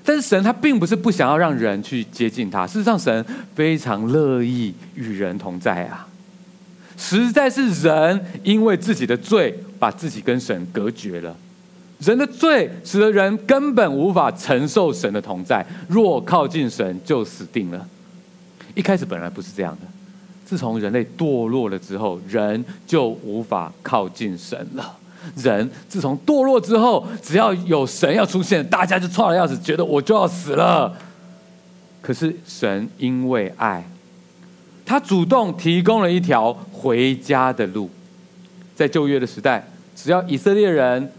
[0.04, 6.06] 但是神他并不是不想要让人去接近他，事实上神非常乐意与人同在啊。
[6.96, 11.34] 实在是人因为自己的罪，把自己跟神隔绝了。
[12.00, 17.88] 人的罪使得人根本无法承受神的同在，若靠近神就死定了。
[18.74, 19.86] 一开始本来不是这样的，
[20.44, 24.98] 自从人类堕落了之后，人就无法靠近神了。
[25.36, 30.96] 人自从堕落之后，只要有神要出现，大家就错了要死，觉得我就要死了。
[32.00, 33.84] 可是神因为爱，
[34.84, 37.90] 他主动提供了一条回家的路。
[38.74, 41.12] 在旧约的时代，只要以色列人。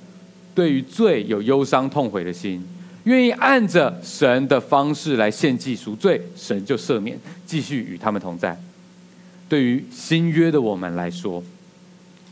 [0.53, 2.65] 对于罪有忧伤痛悔的心，
[3.03, 8.57] 愿意按着神的方式来献祭赎罪，神就赦免，继续与他们同在。
[9.49, 11.43] 对于新约的我们来说，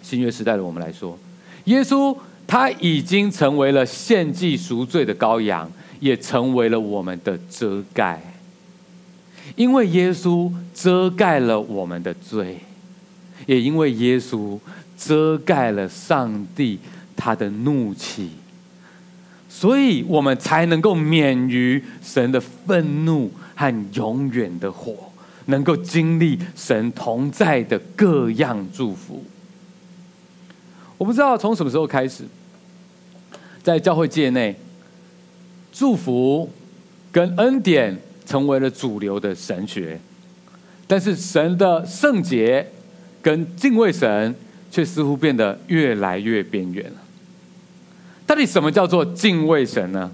[0.01, 1.19] 新约时代的我们来说，
[1.65, 8.21] 耶稣他已经成为了献祭赎罪的羔羊，也成为了我们的遮盖。
[9.55, 12.59] 因为耶稣遮盖了我们的罪，
[13.45, 14.59] 也因为耶稣
[14.97, 16.79] 遮盖了上帝
[17.15, 18.29] 他的怒气，
[19.49, 25.11] 所以我们才能够免于神的愤怒和永远的火，
[25.45, 29.23] 能够经历神同在的各样祝福。
[31.03, 32.23] 我不知道从什么时候开始，
[33.61, 34.55] 在教会界内，
[35.69, 36.49] 祝福
[37.11, 39.99] 跟恩典成为了主流的神学，
[40.87, 42.65] 但是神的圣洁
[43.21, 44.33] 跟敬畏神
[44.71, 46.97] 却似乎变得越来越边缘了。
[48.25, 50.09] 到底什么叫做敬畏神呢？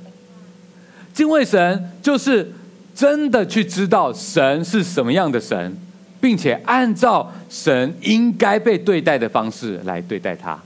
[1.14, 2.52] 敬畏神就是
[2.96, 5.78] 真的去知道神是什么样的神，
[6.20, 10.60] 并且按照神应该被对待的方式来对待他。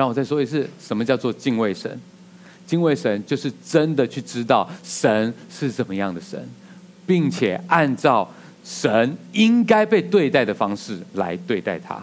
[0.00, 2.00] 让我再说一次，什么叫做敬畏神？
[2.66, 6.42] 敬畏神就是真的去知道神是怎么样的神，
[7.06, 8.26] 并且按照
[8.64, 12.02] 神应该被对待的方式来对待他。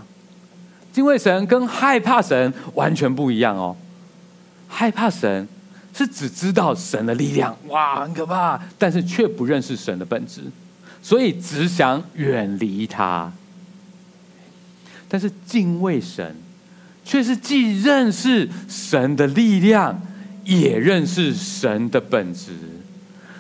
[0.93, 3.75] 敬畏神跟害怕神完全不一样哦。
[4.67, 5.47] 害怕神
[5.91, 10.41] 是只知道神的力量，哇，很可怕，但是却不认识神的本质，
[11.01, 13.33] 所以只想远离他。
[15.09, 16.35] 但是敬畏神。
[17.07, 20.01] 却是既认识神的力量，
[20.43, 22.51] 也认识神的本质，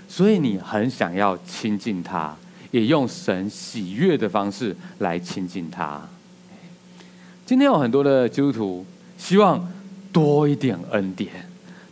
[0.07, 2.33] 所以你很想要亲近他，
[2.71, 6.01] 也用神喜悦的方式来亲近他。
[7.45, 8.85] 今天有很多的基督徒
[9.17, 9.69] 希望
[10.13, 11.29] 多一点恩典，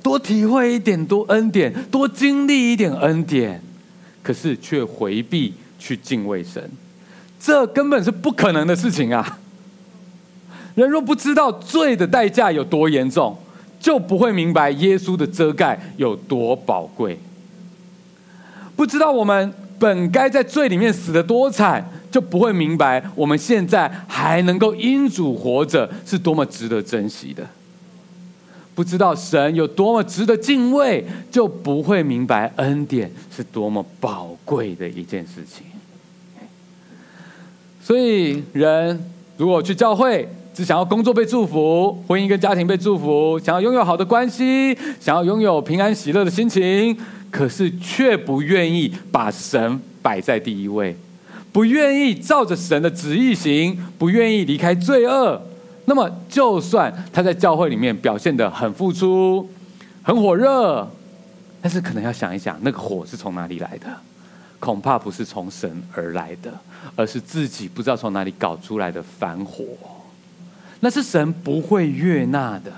[0.01, 3.61] 多体会一点多恩典，多经历一点恩典，
[4.23, 6.71] 可是却回避去敬畏神，
[7.37, 9.39] 这根本是不可能的事情啊！
[10.75, 13.37] 人若不知道罪的代价有多严重，
[13.79, 17.17] 就不会明白耶稣的遮盖有多宝贵。
[18.75, 27.47] 不知道我们本该在罪里面死得多惨，就不会明白我们现在还能够因主活着是多么值得珍惜的。
[28.73, 35.65] 不知道神有多么值得敬畏，就不会明白恩典是多么宝贵的一件事情。
[37.81, 46.97] 所以，人如果去教会，只想要工作被祝福，婚姻跟家庭被祝福，想要拥有好的关系，想要拥有平安喜乐的心情，
[47.29, 50.95] 可是却不愿意把神摆在第一位，
[51.51, 55.41] 不愿意照着神的旨意行，不愿意离开罪恶。
[55.83, 59.49] 那么，就算他在教会里面表现得很付出、
[60.03, 60.89] 很火热，
[61.61, 63.87] 但是可能要想一想，那个火是从哪里来的？
[64.57, 66.51] 恐怕不是从神而来的，
[66.95, 69.65] 而是自己不知道从哪里搞出来的反火。
[70.85, 72.71] 那是神不会悦纳的。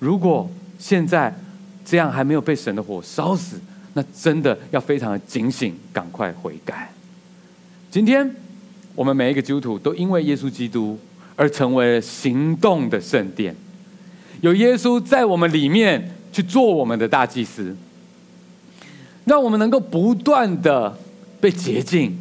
[0.00, 1.32] 如果现在
[1.84, 3.60] 这样还没有被神的火烧死，
[3.94, 6.92] 那真的要非常的警醒，赶快悔改。
[7.88, 8.28] 今天
[8.96, 10.98] 我们每一个基督徒都因为耶稣基督
[11.36, 13.54] 而成为了行动的圣殿，
[14.40, 17.76] 有耶稣在我们里面去做我们的大祭司，
[19.24, 20.98] 让我们能够不断的
[21.40, 22.18] 被洁净，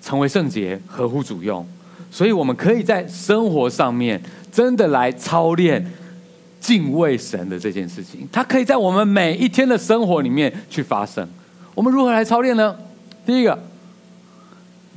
[0.00, 1.66] 成为圣洁，合乎主用。
[2.10, 4.20] 所以，我们可以在生活上面
[4.50, 5.84] 真的来操练
[6.60, 8.28] 敬畏神的这件事情。
[8.32, 11.26] 它可以在我们每一天的生活里面去发生。
[11.74, 12.76] 我们如何来操练呢？
[13.24, 13.56] 第一个，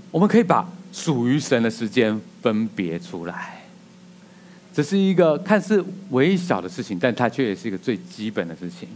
[0.10, 3.62] 我们可以把属于神的时间分别出来。
[4.74, 8.90] 这是一个看似微小的事情，但它却也是一个最基本的事情。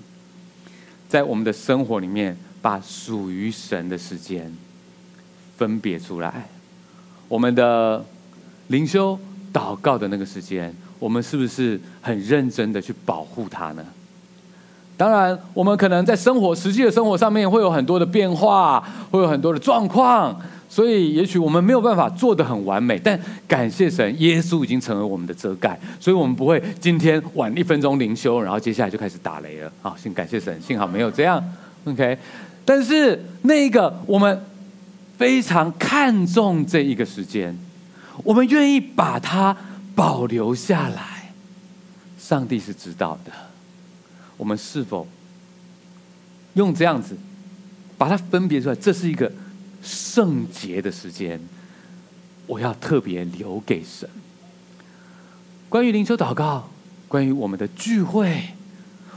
[1.07, 4.51] 在我们的生活里面，把属于神的时间
[5.55, 6.49] 分别出来。
[7.27, 8.03] 我们的
[8.67, 9.17] 灵修
[9.53, 13.83] 祷告的那个时间，我们是不是很认真的去保护它呢？
[14.95, 20.35] 当然，我们可能在生活实际的生活上面会有很多的变化，会有很多的状况，
[20.67, 22.97] 所以也许我们没有办法做得很完美。
[22.97, 29.71] 但感谢神，耶稣已经成为我们的遮盖，所以我们不会今天晚一分钟灵修，然后接下来就开始打雷了。
[29.81, 31.43] 好，先感谢神，幸好没有这样。
[31.85, 32.17] OK，
[32.65, 34.41] 但是那一个我们。
[35.17, 37.57] 非常看重这一个时间，
[38.23, 39.57] 我们愿意把它
[39.95, 41.33] 保留下来。
[42.19, 43.31] 上帝是知道的，
[44.35, 45.07] 我们是否
[46.53, 47.17] 用这样子
[47.97, 48.75] 把它分别出来？
[48.75, 49.31] 这是一个
[49.81, 51.39] 圣洁的时间，
[52.45, 54.09] 我要特别留给神。
[55.69, 56.69] 关于灵修祷告，
[57.07, 58.49] 关于我们的聚会，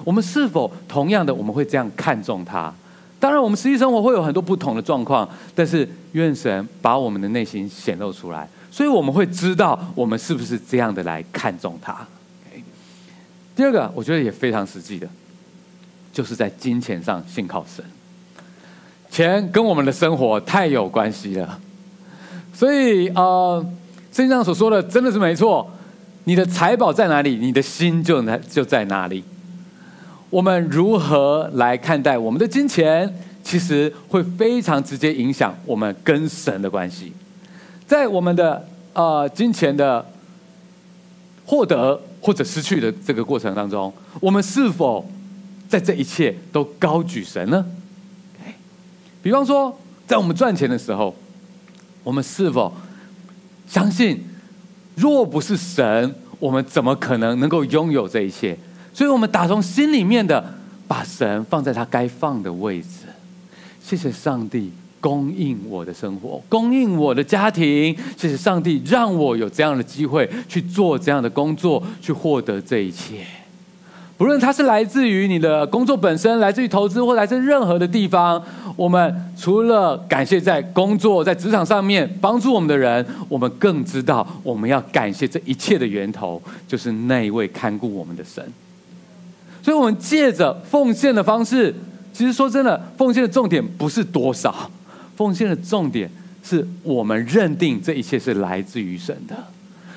[0.05, 2.73] 我们是否同样的，我们会这样看重它？
[3.21, 11.95] 当然，我们实际生活会有很多不同的状况，但是愿神把我们的内心显露出来，所以我们会知道我们是不是这样的来看重他。
[13.55, 15.07] 第二个，我觉得也非常实际的，
[16.14, 17.85] 就是在金钱上信靠神。
[19.11, 21.61] 钱跟我们的生活太有关系了，
[22.55, 23.61] 所以呃，
[24.12, 25.71] 圣经上所说的真的是没错。
[26.25, 29.23] 你的财宝在哪里，你的心就在就在哪里。
[30.31, 33.12] 我们如何来看待我们的金钱，
[33.43, 37.12] 其实会非常直接影响我们跟神的关系。
[37.85, 40.07] 在我们的呃金钱的
[41.45, 45.05] 获得或者失去的这个过程当中，我们是否
[45.68, 47.66] 在这一切都高举神呢？
[49.22, 49.76] 比方说，
[50.07, 51.12] 在我们赚钱的时候，
[52.05, 52.72] 我们是否
[53.66, 54.24] 相信，
[54.95, 58.57] 若不是神，我们怎么可能能够拥有这一切？
[58.93, 60.45] 所以，我们打从心里面的
[60.86, 63.07] 把神放在他该放的位置。
[63.82, 64.70] 谢谢上帝
[65.01, 67.97] 供应我的生活，供应我的家庭。
[68.16, 73.24] 谢谢上帝让我有这样的机会去做这样的工作，去获得这一切。
[74.18, 78.41] 不论它是来自于你的工作本身，来自于投资，或来自任何的地方，
[78.76, 88.45] 我们除了感谢在工作、在职场上面帮助我们的人，我们更知道我们要感谢这一切的源头，就是那一位看顾我们的神。
[89.63, 91.75] 所以，我们借着奉献的方式，
[92.13, 94.71] 其实说真的，奉献的重点不是多少，
[95.17, 96.11] 奉献的重点
[96.43, 99.37] 是我们认定这一切是来自于神的。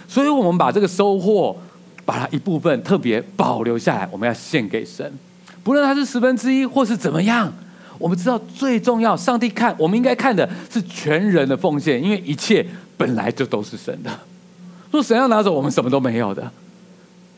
[0.07, 1.55] 所以，我们把这个收获。
[2.05, 5.09] 把它一部分特别保留下来，我们要献给神，
[5.63, 7.49] 不论它是十分之一或是怎么样，
[7.97, 12.65] 我们知道最重要，上帝看我们应该看的是全人的奉献，因为一切
[12.97, 14.11] 本来就都是神的。
[14.91, 16.51] 若神要拿走，我们什么都没有的。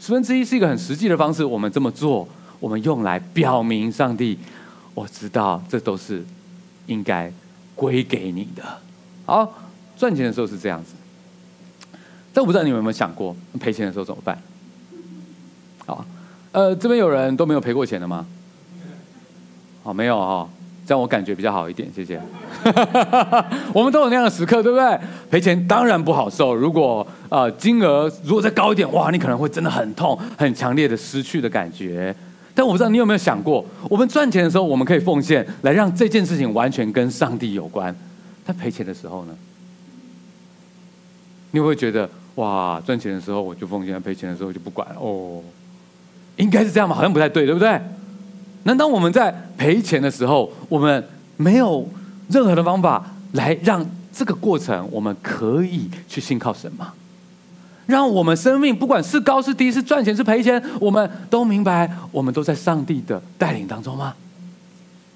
[0.05, 2.27] 十分之一是一个很实际的方式，我们这么做，
[2.59, 4.37] 我们用来表明上帝，
[4.93, 6.23] 我知道这都是
[6.85, 7.33] 应该
[7.73, 8.63] 归给你的。
[9.25, 9.51] 好，
[9.97, 10.93] 赚钱的时候是这样子，
[12.31, 14.39] 但我不知道你们有没有想过，赔钱的时候怎么办？
[15.87, 16.05] 好，
[16.51, 18.27] 呃，这边有人都没有赔过钱的吗？
[19.81, 20.47] 好，没有哈、
[20.85, 22.21] 这样我感觉比较好一点，谢谢。
[23.73, 24.99] 我们都有那样的时刻，对不对？
[25.31, 32.15] 赔钱当然不好受，如果呃金额如果再高一点，哇，你可能会真的很痛，很强烈的失去的感觉。
[32.53, 37.93] 但我不知道你有没有想过，我们赚钱的时候，我们可以奉献来让这件事情完全跟上帝有关。
[38.45, 39.35] 但赔钱的时候呢？
[41.51, 45.41] 你会觉得哇，赚钱的时候我就奉献，赔钱的时候就不管哦。
[46.37, 46.95] 应该是这样吗？
[46.95, 47.81] 好像不太对，对不对？
[48.65, 51.03] 难道我们在赔钱的时候，我们
[51.37, 51.87] 没有
[52.29, 56.93] 任何的方法来让这个过程我们可以去信靠神吗？
[57.85, 64.15] 让我们生命不管是高是低，是赚钱是赔钱，我们都明白，我们都在上帝的带领当中吗？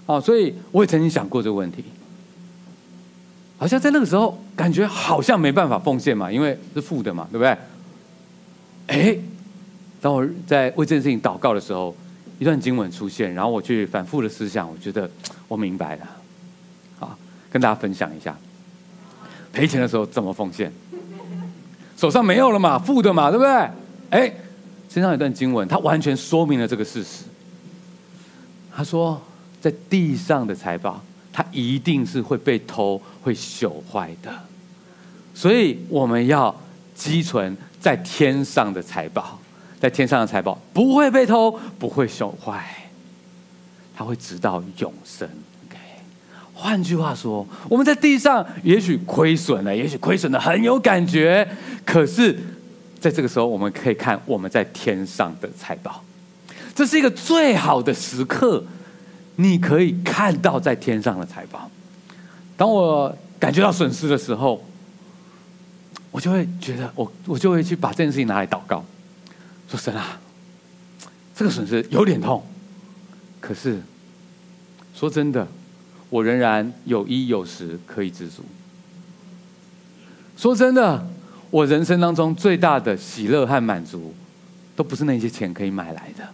[0.05, 1.83] 哦，所以我也曾经想过这个问题，
[3.57, 7.57] 好像在那个时候感觉好像没办法奉献嘛，因为是负的嘛，对不对？
[8.87, 9.17] 哎。
[10.01, 11.93] 当我在为这件事情祷告的时候，
[12.39, 15.09] 一段经文出现，然后我去反复的思想，我觉得
[15.47, 16.07] 我明白了。
[16.97, 17.17] 好，
[17.51, 18.35] 跟大家分享一下，
[19.51, 20.71] 赔钱的时候怎么奉献？
[21.97, 23.51] 手上没有了嘛，负的嘛，对不对？
[24.09, 24.33] 哎，
[24.89, 27.25] 身上有一段经文，它完全说明了这个事实。
[28.73, 29.21] 他说，
[29.59, 34.33] 在地上的财宝，它一定是会被偷、会朽坏的，
[35.33, 36.55] 所以我们要
[36.95, 39.37] 积存在天上的财宝。
[39.79, 42.65] 在天上的财宝不会被偷，不会损坏，
[43.95, 45.27] 它会直到永生。
[45.67, 45.77] OK，
[46.53, 51.47] 换句话说，我们在地上也许亏损了，也许亏损的很有感觉，
[51.85, 52.37] 可是
[52.99, 56.03] 在这个时候，我们可以看我们在天上的财宝，
[56.75, 58.63] 这是一个最好的时刻，
[59.37, 61.71] 你可以看到在天上的财宝。
[62.57, 64.61] 当我感觉到损失的时候，
[66.11, 68.83] 我就会觉得我我就会去把这件事情拿来祷告。
[69.69, 70.19] 说神啊，
[71.35, 72.43] 这个损失有点痛，
[73.39, 73.79] 可是
[74.95, 75.47] 说真的，
[76.09, 78.43] 我仍然有衣有食可以知足。
[80.35, 81.07] 说真的，
[81.51, 84.15] 我人生当中最大的喜乐和满足，
[84.75, 86.27] 都不是那些钱可以买来的。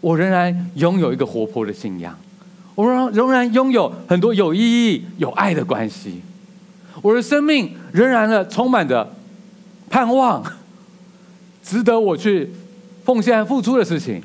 [0.00, 2.18] 我仍然拥有一个活泼的信仰，
[2.74, 6.20] 我仍仍然拥有很多有意义、有爱的关系。
[7.00, 9.14] 我的生命仍然的充满着
[9.88, 10.42] 盼望。
[11.70, 12.50] 值得我去
[13.04, 14.20] 奉献付出的事情，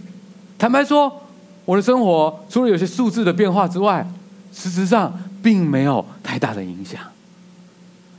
[0.58, 1.22] 坦白说，
[1.64, 4.04] 我的生活除了有些数字的变化之外，
[4.52, 7.00] 实质上并没有太大的影响。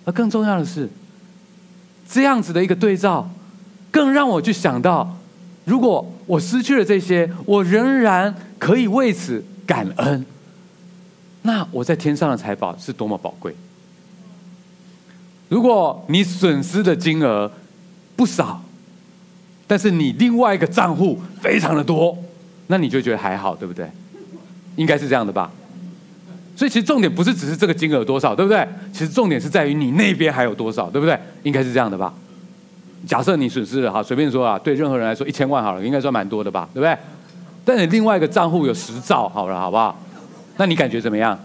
[0.05, 0.89] 而更重要的是，
[2.09, 3.29] 这样子的一个对照，
[3.91, 5.19] 更让我去想到，
[5.65, 10.25] 如果我失去了这些，我仍然可以为此感恩，
[11.43, 13.57] 那我在天上的财宝是多么宝贵。
[15.49, 17.51] 如果你损失的金额
[18.15, 18.63] 不少，
[19.67, 22.17] 但是你另外一个账户非常的多，
[22.69, 23.89] 那你就觉得还好，对不对？
[24.77, 25.51] 应该是这样的吧。
[26.55, 28.67] 所以其实重点不是只是这个金额多少，对不对？
[28.93, 31.19] 其实重点是在于你那边还有多少，对不对？
[31.43, 32.13] 应该是这样的吧。
[33.07, 36.97] 假设你损失了哈，随便说啊，对任何人来说一千万好了，应该算蛮多的吧，对不对？
[37.65, 40.01] 但你另外一个账户有十兆，好了，好不好？
[40.57, 41.39] 那你感觉怎么样？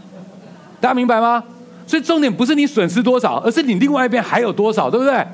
[0.80, 1.44] 大家明白吗？
[1.86, 5.26] 所以重点不是你损失多少，而是你另外一边还有多少，对不对？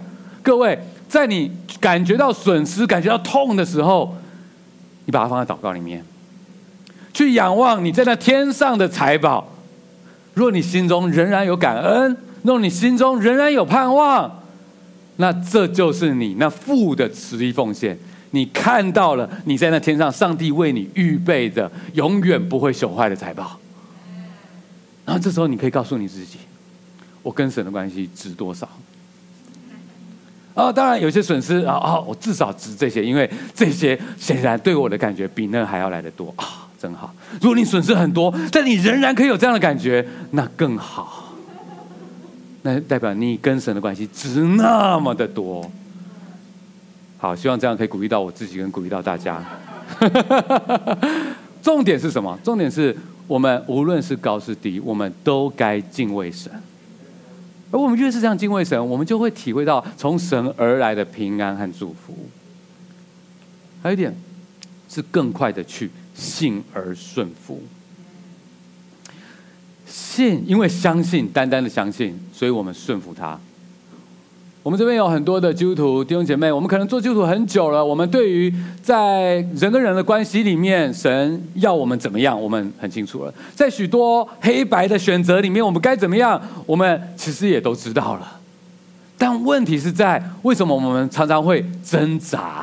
[0.42, 0.78] 各位，
[1.08, 4.16] 在你感觉到损失、感觉到痛的时候，
[5.06, 6.04] 你把它放在祷告里面，
[7.14, 9.54] 去仰望你在那天上的财宝。
[10.34, 14.44] 若你心中仍然有感恩，若你心中仍然有盼望。
[15.16, 17.98] 那这就是你那父的十一奉献，
[18.32, 23.58] 你看到了你在那天上，上帝为你预备的永远不会朽坏的财宝。
[25.06, 26.38] 然后这时候你可以告诉你自己，
[27.24, 28.70] 我跟神的关系值多少？
[30.58, 37.14] 啊，当然有些损失啊啊，我至少值这些，因为这些显然对我的感觉比那还要来得多啊，真好。
[37.40, 41.26] 如果你损失很多，但你仍然可以有这样的感觉，那更好。
[42.64, 45.70] 那代表你跟神的关系值那么的多，
[47.20, 49.42] 好，希望这样可以鼓励到我自己，跟鼓励到大家。
[51.62, 52.36] 重点是什么？
[52.44, 52.98] 重点是
[53.28, 56.52] 我们无论是高是低，我们都该敬畏神。
[57.72, 62.18] 而我们越是这样敬畏神，我们就会体会到从神而来的平安和祝福。
[63.84, 64.16] 还有一点
[64.90, 67.62] 是更快的去信而顺服。
[69.86, 73.40] 信，因为相信，单单的相信，所以我们顺服他。
[74.68, 78.54] 我们这边有很多的基督徒弟兄姐妹，我们可能做基督徒很久了，我们对于
[78.84, 83.34] 在人跟人的关系里面，神要我们怎么样，我们很清楚了。
[83.56, 88.40] 在许多黑白的选择里面，我们该怎么样，我们其实也都知道了。
[89.18, 92.62] 但问题是在为什么我们常常会挣扎？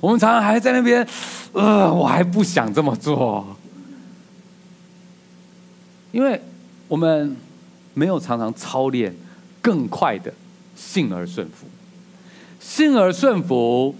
[0.00, 1.06] 我们常常还在那边，
[1.52, 3.46] 呃，我还不想这么做，
[6.10, 6.42] 因为。
[6.88, 7.34] 我们
[7.94, 9.14] 没有常常操练
[9.62, 10.32] 更快的
[10.74, 11.66] 信而顺服。
[12.60, 13.94] 信而顺服，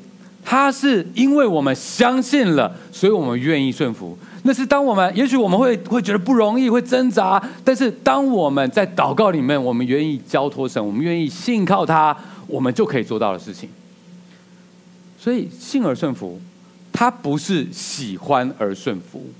[0.45, 4.16] 它是因为我们相信了，所以我们愿意顺服。
[4.43, 12.16] 那是当我们也许我们会会觉得不容易，会挣扎，但是当我们在祷告里面，我们愿意交托神，我们愿意信靠他，
[12.47, 13.68] 我们就可以做到的事情。
[15.18, 16.41] 所以信而顺服，
[16.93, 19.31] 它不是喜欢而顺服，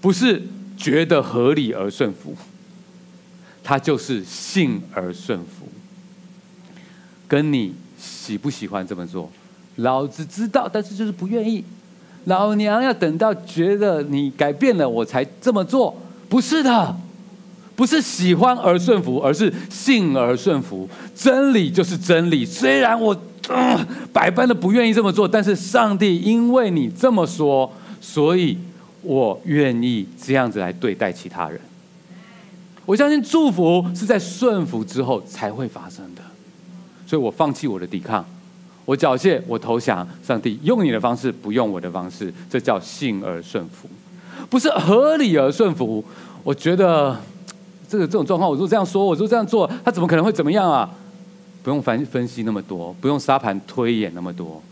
[0.00, 0.42] 不是。
[0.78, 2.36] 觉得合理而顺服，
[3.64, 5.66] 他就是信而顺服。
[7.28, 9.30] 跟你喜不喜欢这么做，
[9.76, 11.62] 老子知道，但是就是不愿意。
[12.24, 15.96] 老娘要等到觉得你改变了，我才这么做。
[16.28, 16.96] 不是的，
[17.76, 20.88] 不是喜欢而顺服，而是信而顺服。
[21.14, 23.16] 真理就是真理，虽然我、
[24.12, 27.70] 百般的不愿意这么做，但是上帝因为你这么说，
[28.00, 28.58] 所以。
[29.00, 31.58] 我愿意这样子来对待其他人。
[32.84, 36.22] 我相信祝福是在顺服之后才会发生的，
[37.08, 38.22] 所以我放弃我的抵抗，
[38.84, 40.06] 我缴械，我投降。
[40.22, 43.88] 上帝用你的方式，不用我的方式，这叫信而顺服，
[44.50, 46.04] 不是合理而顺服。
[46.44, 47.18] 我觉得
[47.88, 50.90] 这个这种状况，我如果这样说，我如果这样做，他怎么可能会怎么样啊？
[51.62, 54.62] 不用分分析那么多，不用沙盘推演那么多。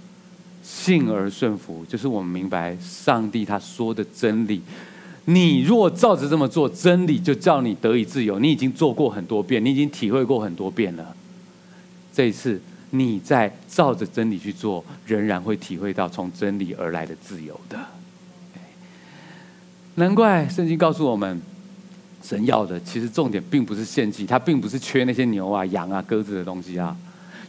[0.62, 4.61] 信而顺服，就是我们明白上帝他说的真理。
[5.24, 8.39] 你若照着这么做，真理就叫你得以自由。
[8.39, 11.16] 你已经做过很多遍，你已经体会过很多遍了。
[12.17, 12.59] 这一次，
[12.93, 17.79] 你在照着真理去做，仍然会体会到从真理而来的自由的。
[19.97, 21.39] 难怪圣经告诉我们，
[22.23, 26.97] 神要的其实重点并不是献祭，他并不是缺那些牛啊、羊啊、鸽子的东西啊。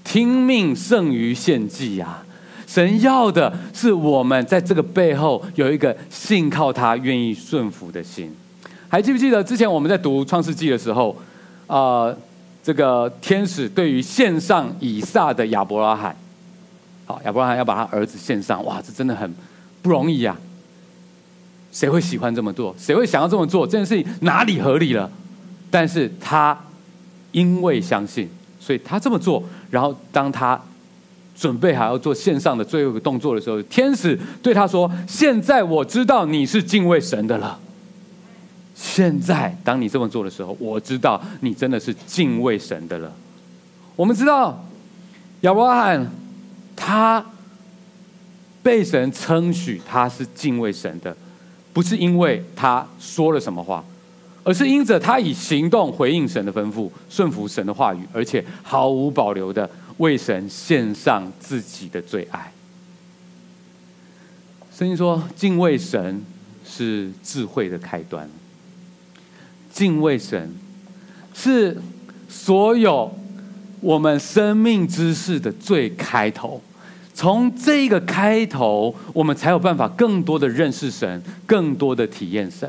[0.04, 2.26] 听命胜于献祭啊。
[2.66, 8.30] 神要的是我们在这个背后有一个信靠他、愿意顺服的心。
[8.90, 11.16] 还记不记得之前我们在读创世纪的时候，
[11.68, 12.14] 啊、
[12.68, 16.14] 这个天使对于献上以撒的亚伯拉罕，
[17.06, 19.34] 好，亚伯拉罕要把他儿子献上，哇，这真的很
[19.82, 20.44] 不容易呀、啊。
[21.72, 22.76] 谁会喜欢这么做？
[22.78, 23.66] 谁会想要这么做？
[23.66, 25.10] 这件事情哪里合理了？
[25.72, 26.60] 但是他
[27.32, 28.28] 因为相信，
[28.60, 29.42] 所以他这么做。
[29.72, 30.62] 然后当他
[31.38, 37.58] 准备还要做献上的最后一个动作的时候，天使对他说：“现在我知道你是敬畏神的了。
[38.80, 43.12] 现在当你这么做的时候，我知道你真的是敬畏神的了。
[43.96, 44.64] 我们知道
[45.42, 46.12] 亚伯拉罕
[46.76, 47.26] 他
[48.62, 51.18] 被神称许他是敬畏神的，
[51.74, 53.84] 不是因为他说了什么话，
[54.44, 62.54] 而是因着他以行动回应神的吩咐，顺服神的话语，而且毫无保留的。”为神献上自己的最爱。
[64.72, 66.24] 圣经说，敬畏神
[66.64, 68.30] 是智慧的开端。
[69.78, 70.52] 敬畏神
[71.36, 71.78] 是
[72.28, 73.16] 所有
[73.80, 76.60] 我们生命之事的最开头。
[77.14, 82.68] 从这个开头，我们才有办法更多的认识神，更多的体验神。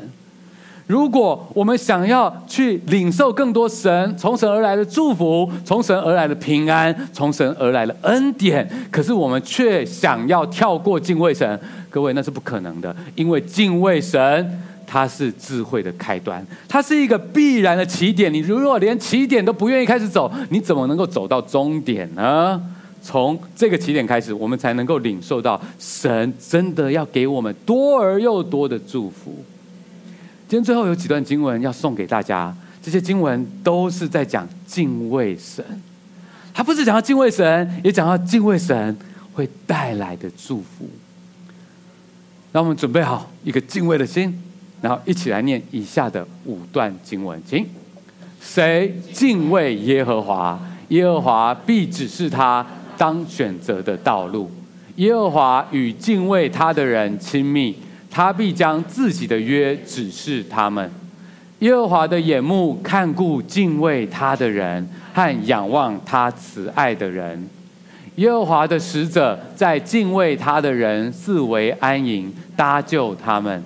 [0.85, 14.61] 如果我们想要去领受更多神从神而来的祝福，从神而来的平安，从神而来的恩典，可是我们却想要跳过敬畏神，各位，那是不可能的，因为敬畏神，
[14.91, 18.33] 它是智慧的开端，它是一个必然的起点。
[18.33, 22.59] 你如果连起点都不愿意开始走，你怎么能够走到终点呢？
[23.03, 29.45] 从这个起点开始，我们才能够领受到神真的要给我们多而又多的祝福。
[30.47, 35.63] 今天最后有几段经文要送给大家，这些经文都是在讲敬畏神。
[36.51, 38.97] 他不是讲到敬畏神，也讲到敬畏神
[39.33, 40.89] 会带来的祝福。
[42.51, 44.37] 让我们准备好一个敬畏的心，
[44.81, 47.65] 然后一起来念以下的五段经文，请：
[48.41, 50.59] 谁敬畏耶和华，
[50.89, 52.65] 耶和华必指示他。
[52.97, 54.51] 当选择的道路，
[54.97, 57.73] 耶和华与敬畏他的人亲密，
[58.11, 60.91] 他必将自己的约指示他们。
[61.59, 67.47] 耶和华的眼目看顾敬畏他的人和仰望他慈爱的人。
[68.15, 73.63] 耶和华的使者在敬畏他的人四围安营，搭救他们。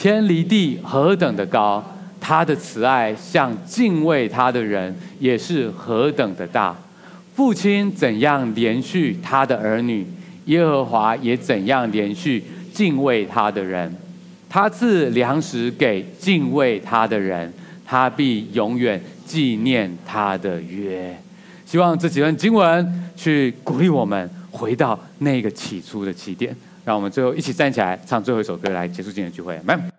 [0.00, 1.84] 天离地何等的高，
[2.20, 6.72] 他的慈爱向敬畏他的人也是何等的大。
[7.34, 10.06] 父亲怎样怜恤他的儿女，
[10.44, 12.40] 耶和华也怎样怜恤
[12.72, 13.92] 敬畏他的人。
[14.48, 17.52] 他赐粮食给敬畏他的人，
[17.84, 21.12] 他必永远纪念他的约。
[21.66, 26.54] 希望这几段经文去鼓励我们回到那个起初的起点。
[26.88, 29.60] 让我们最后一起站起来，唱最后一首歌，来结束今天的聚会。
[29.66, 29.97] 来。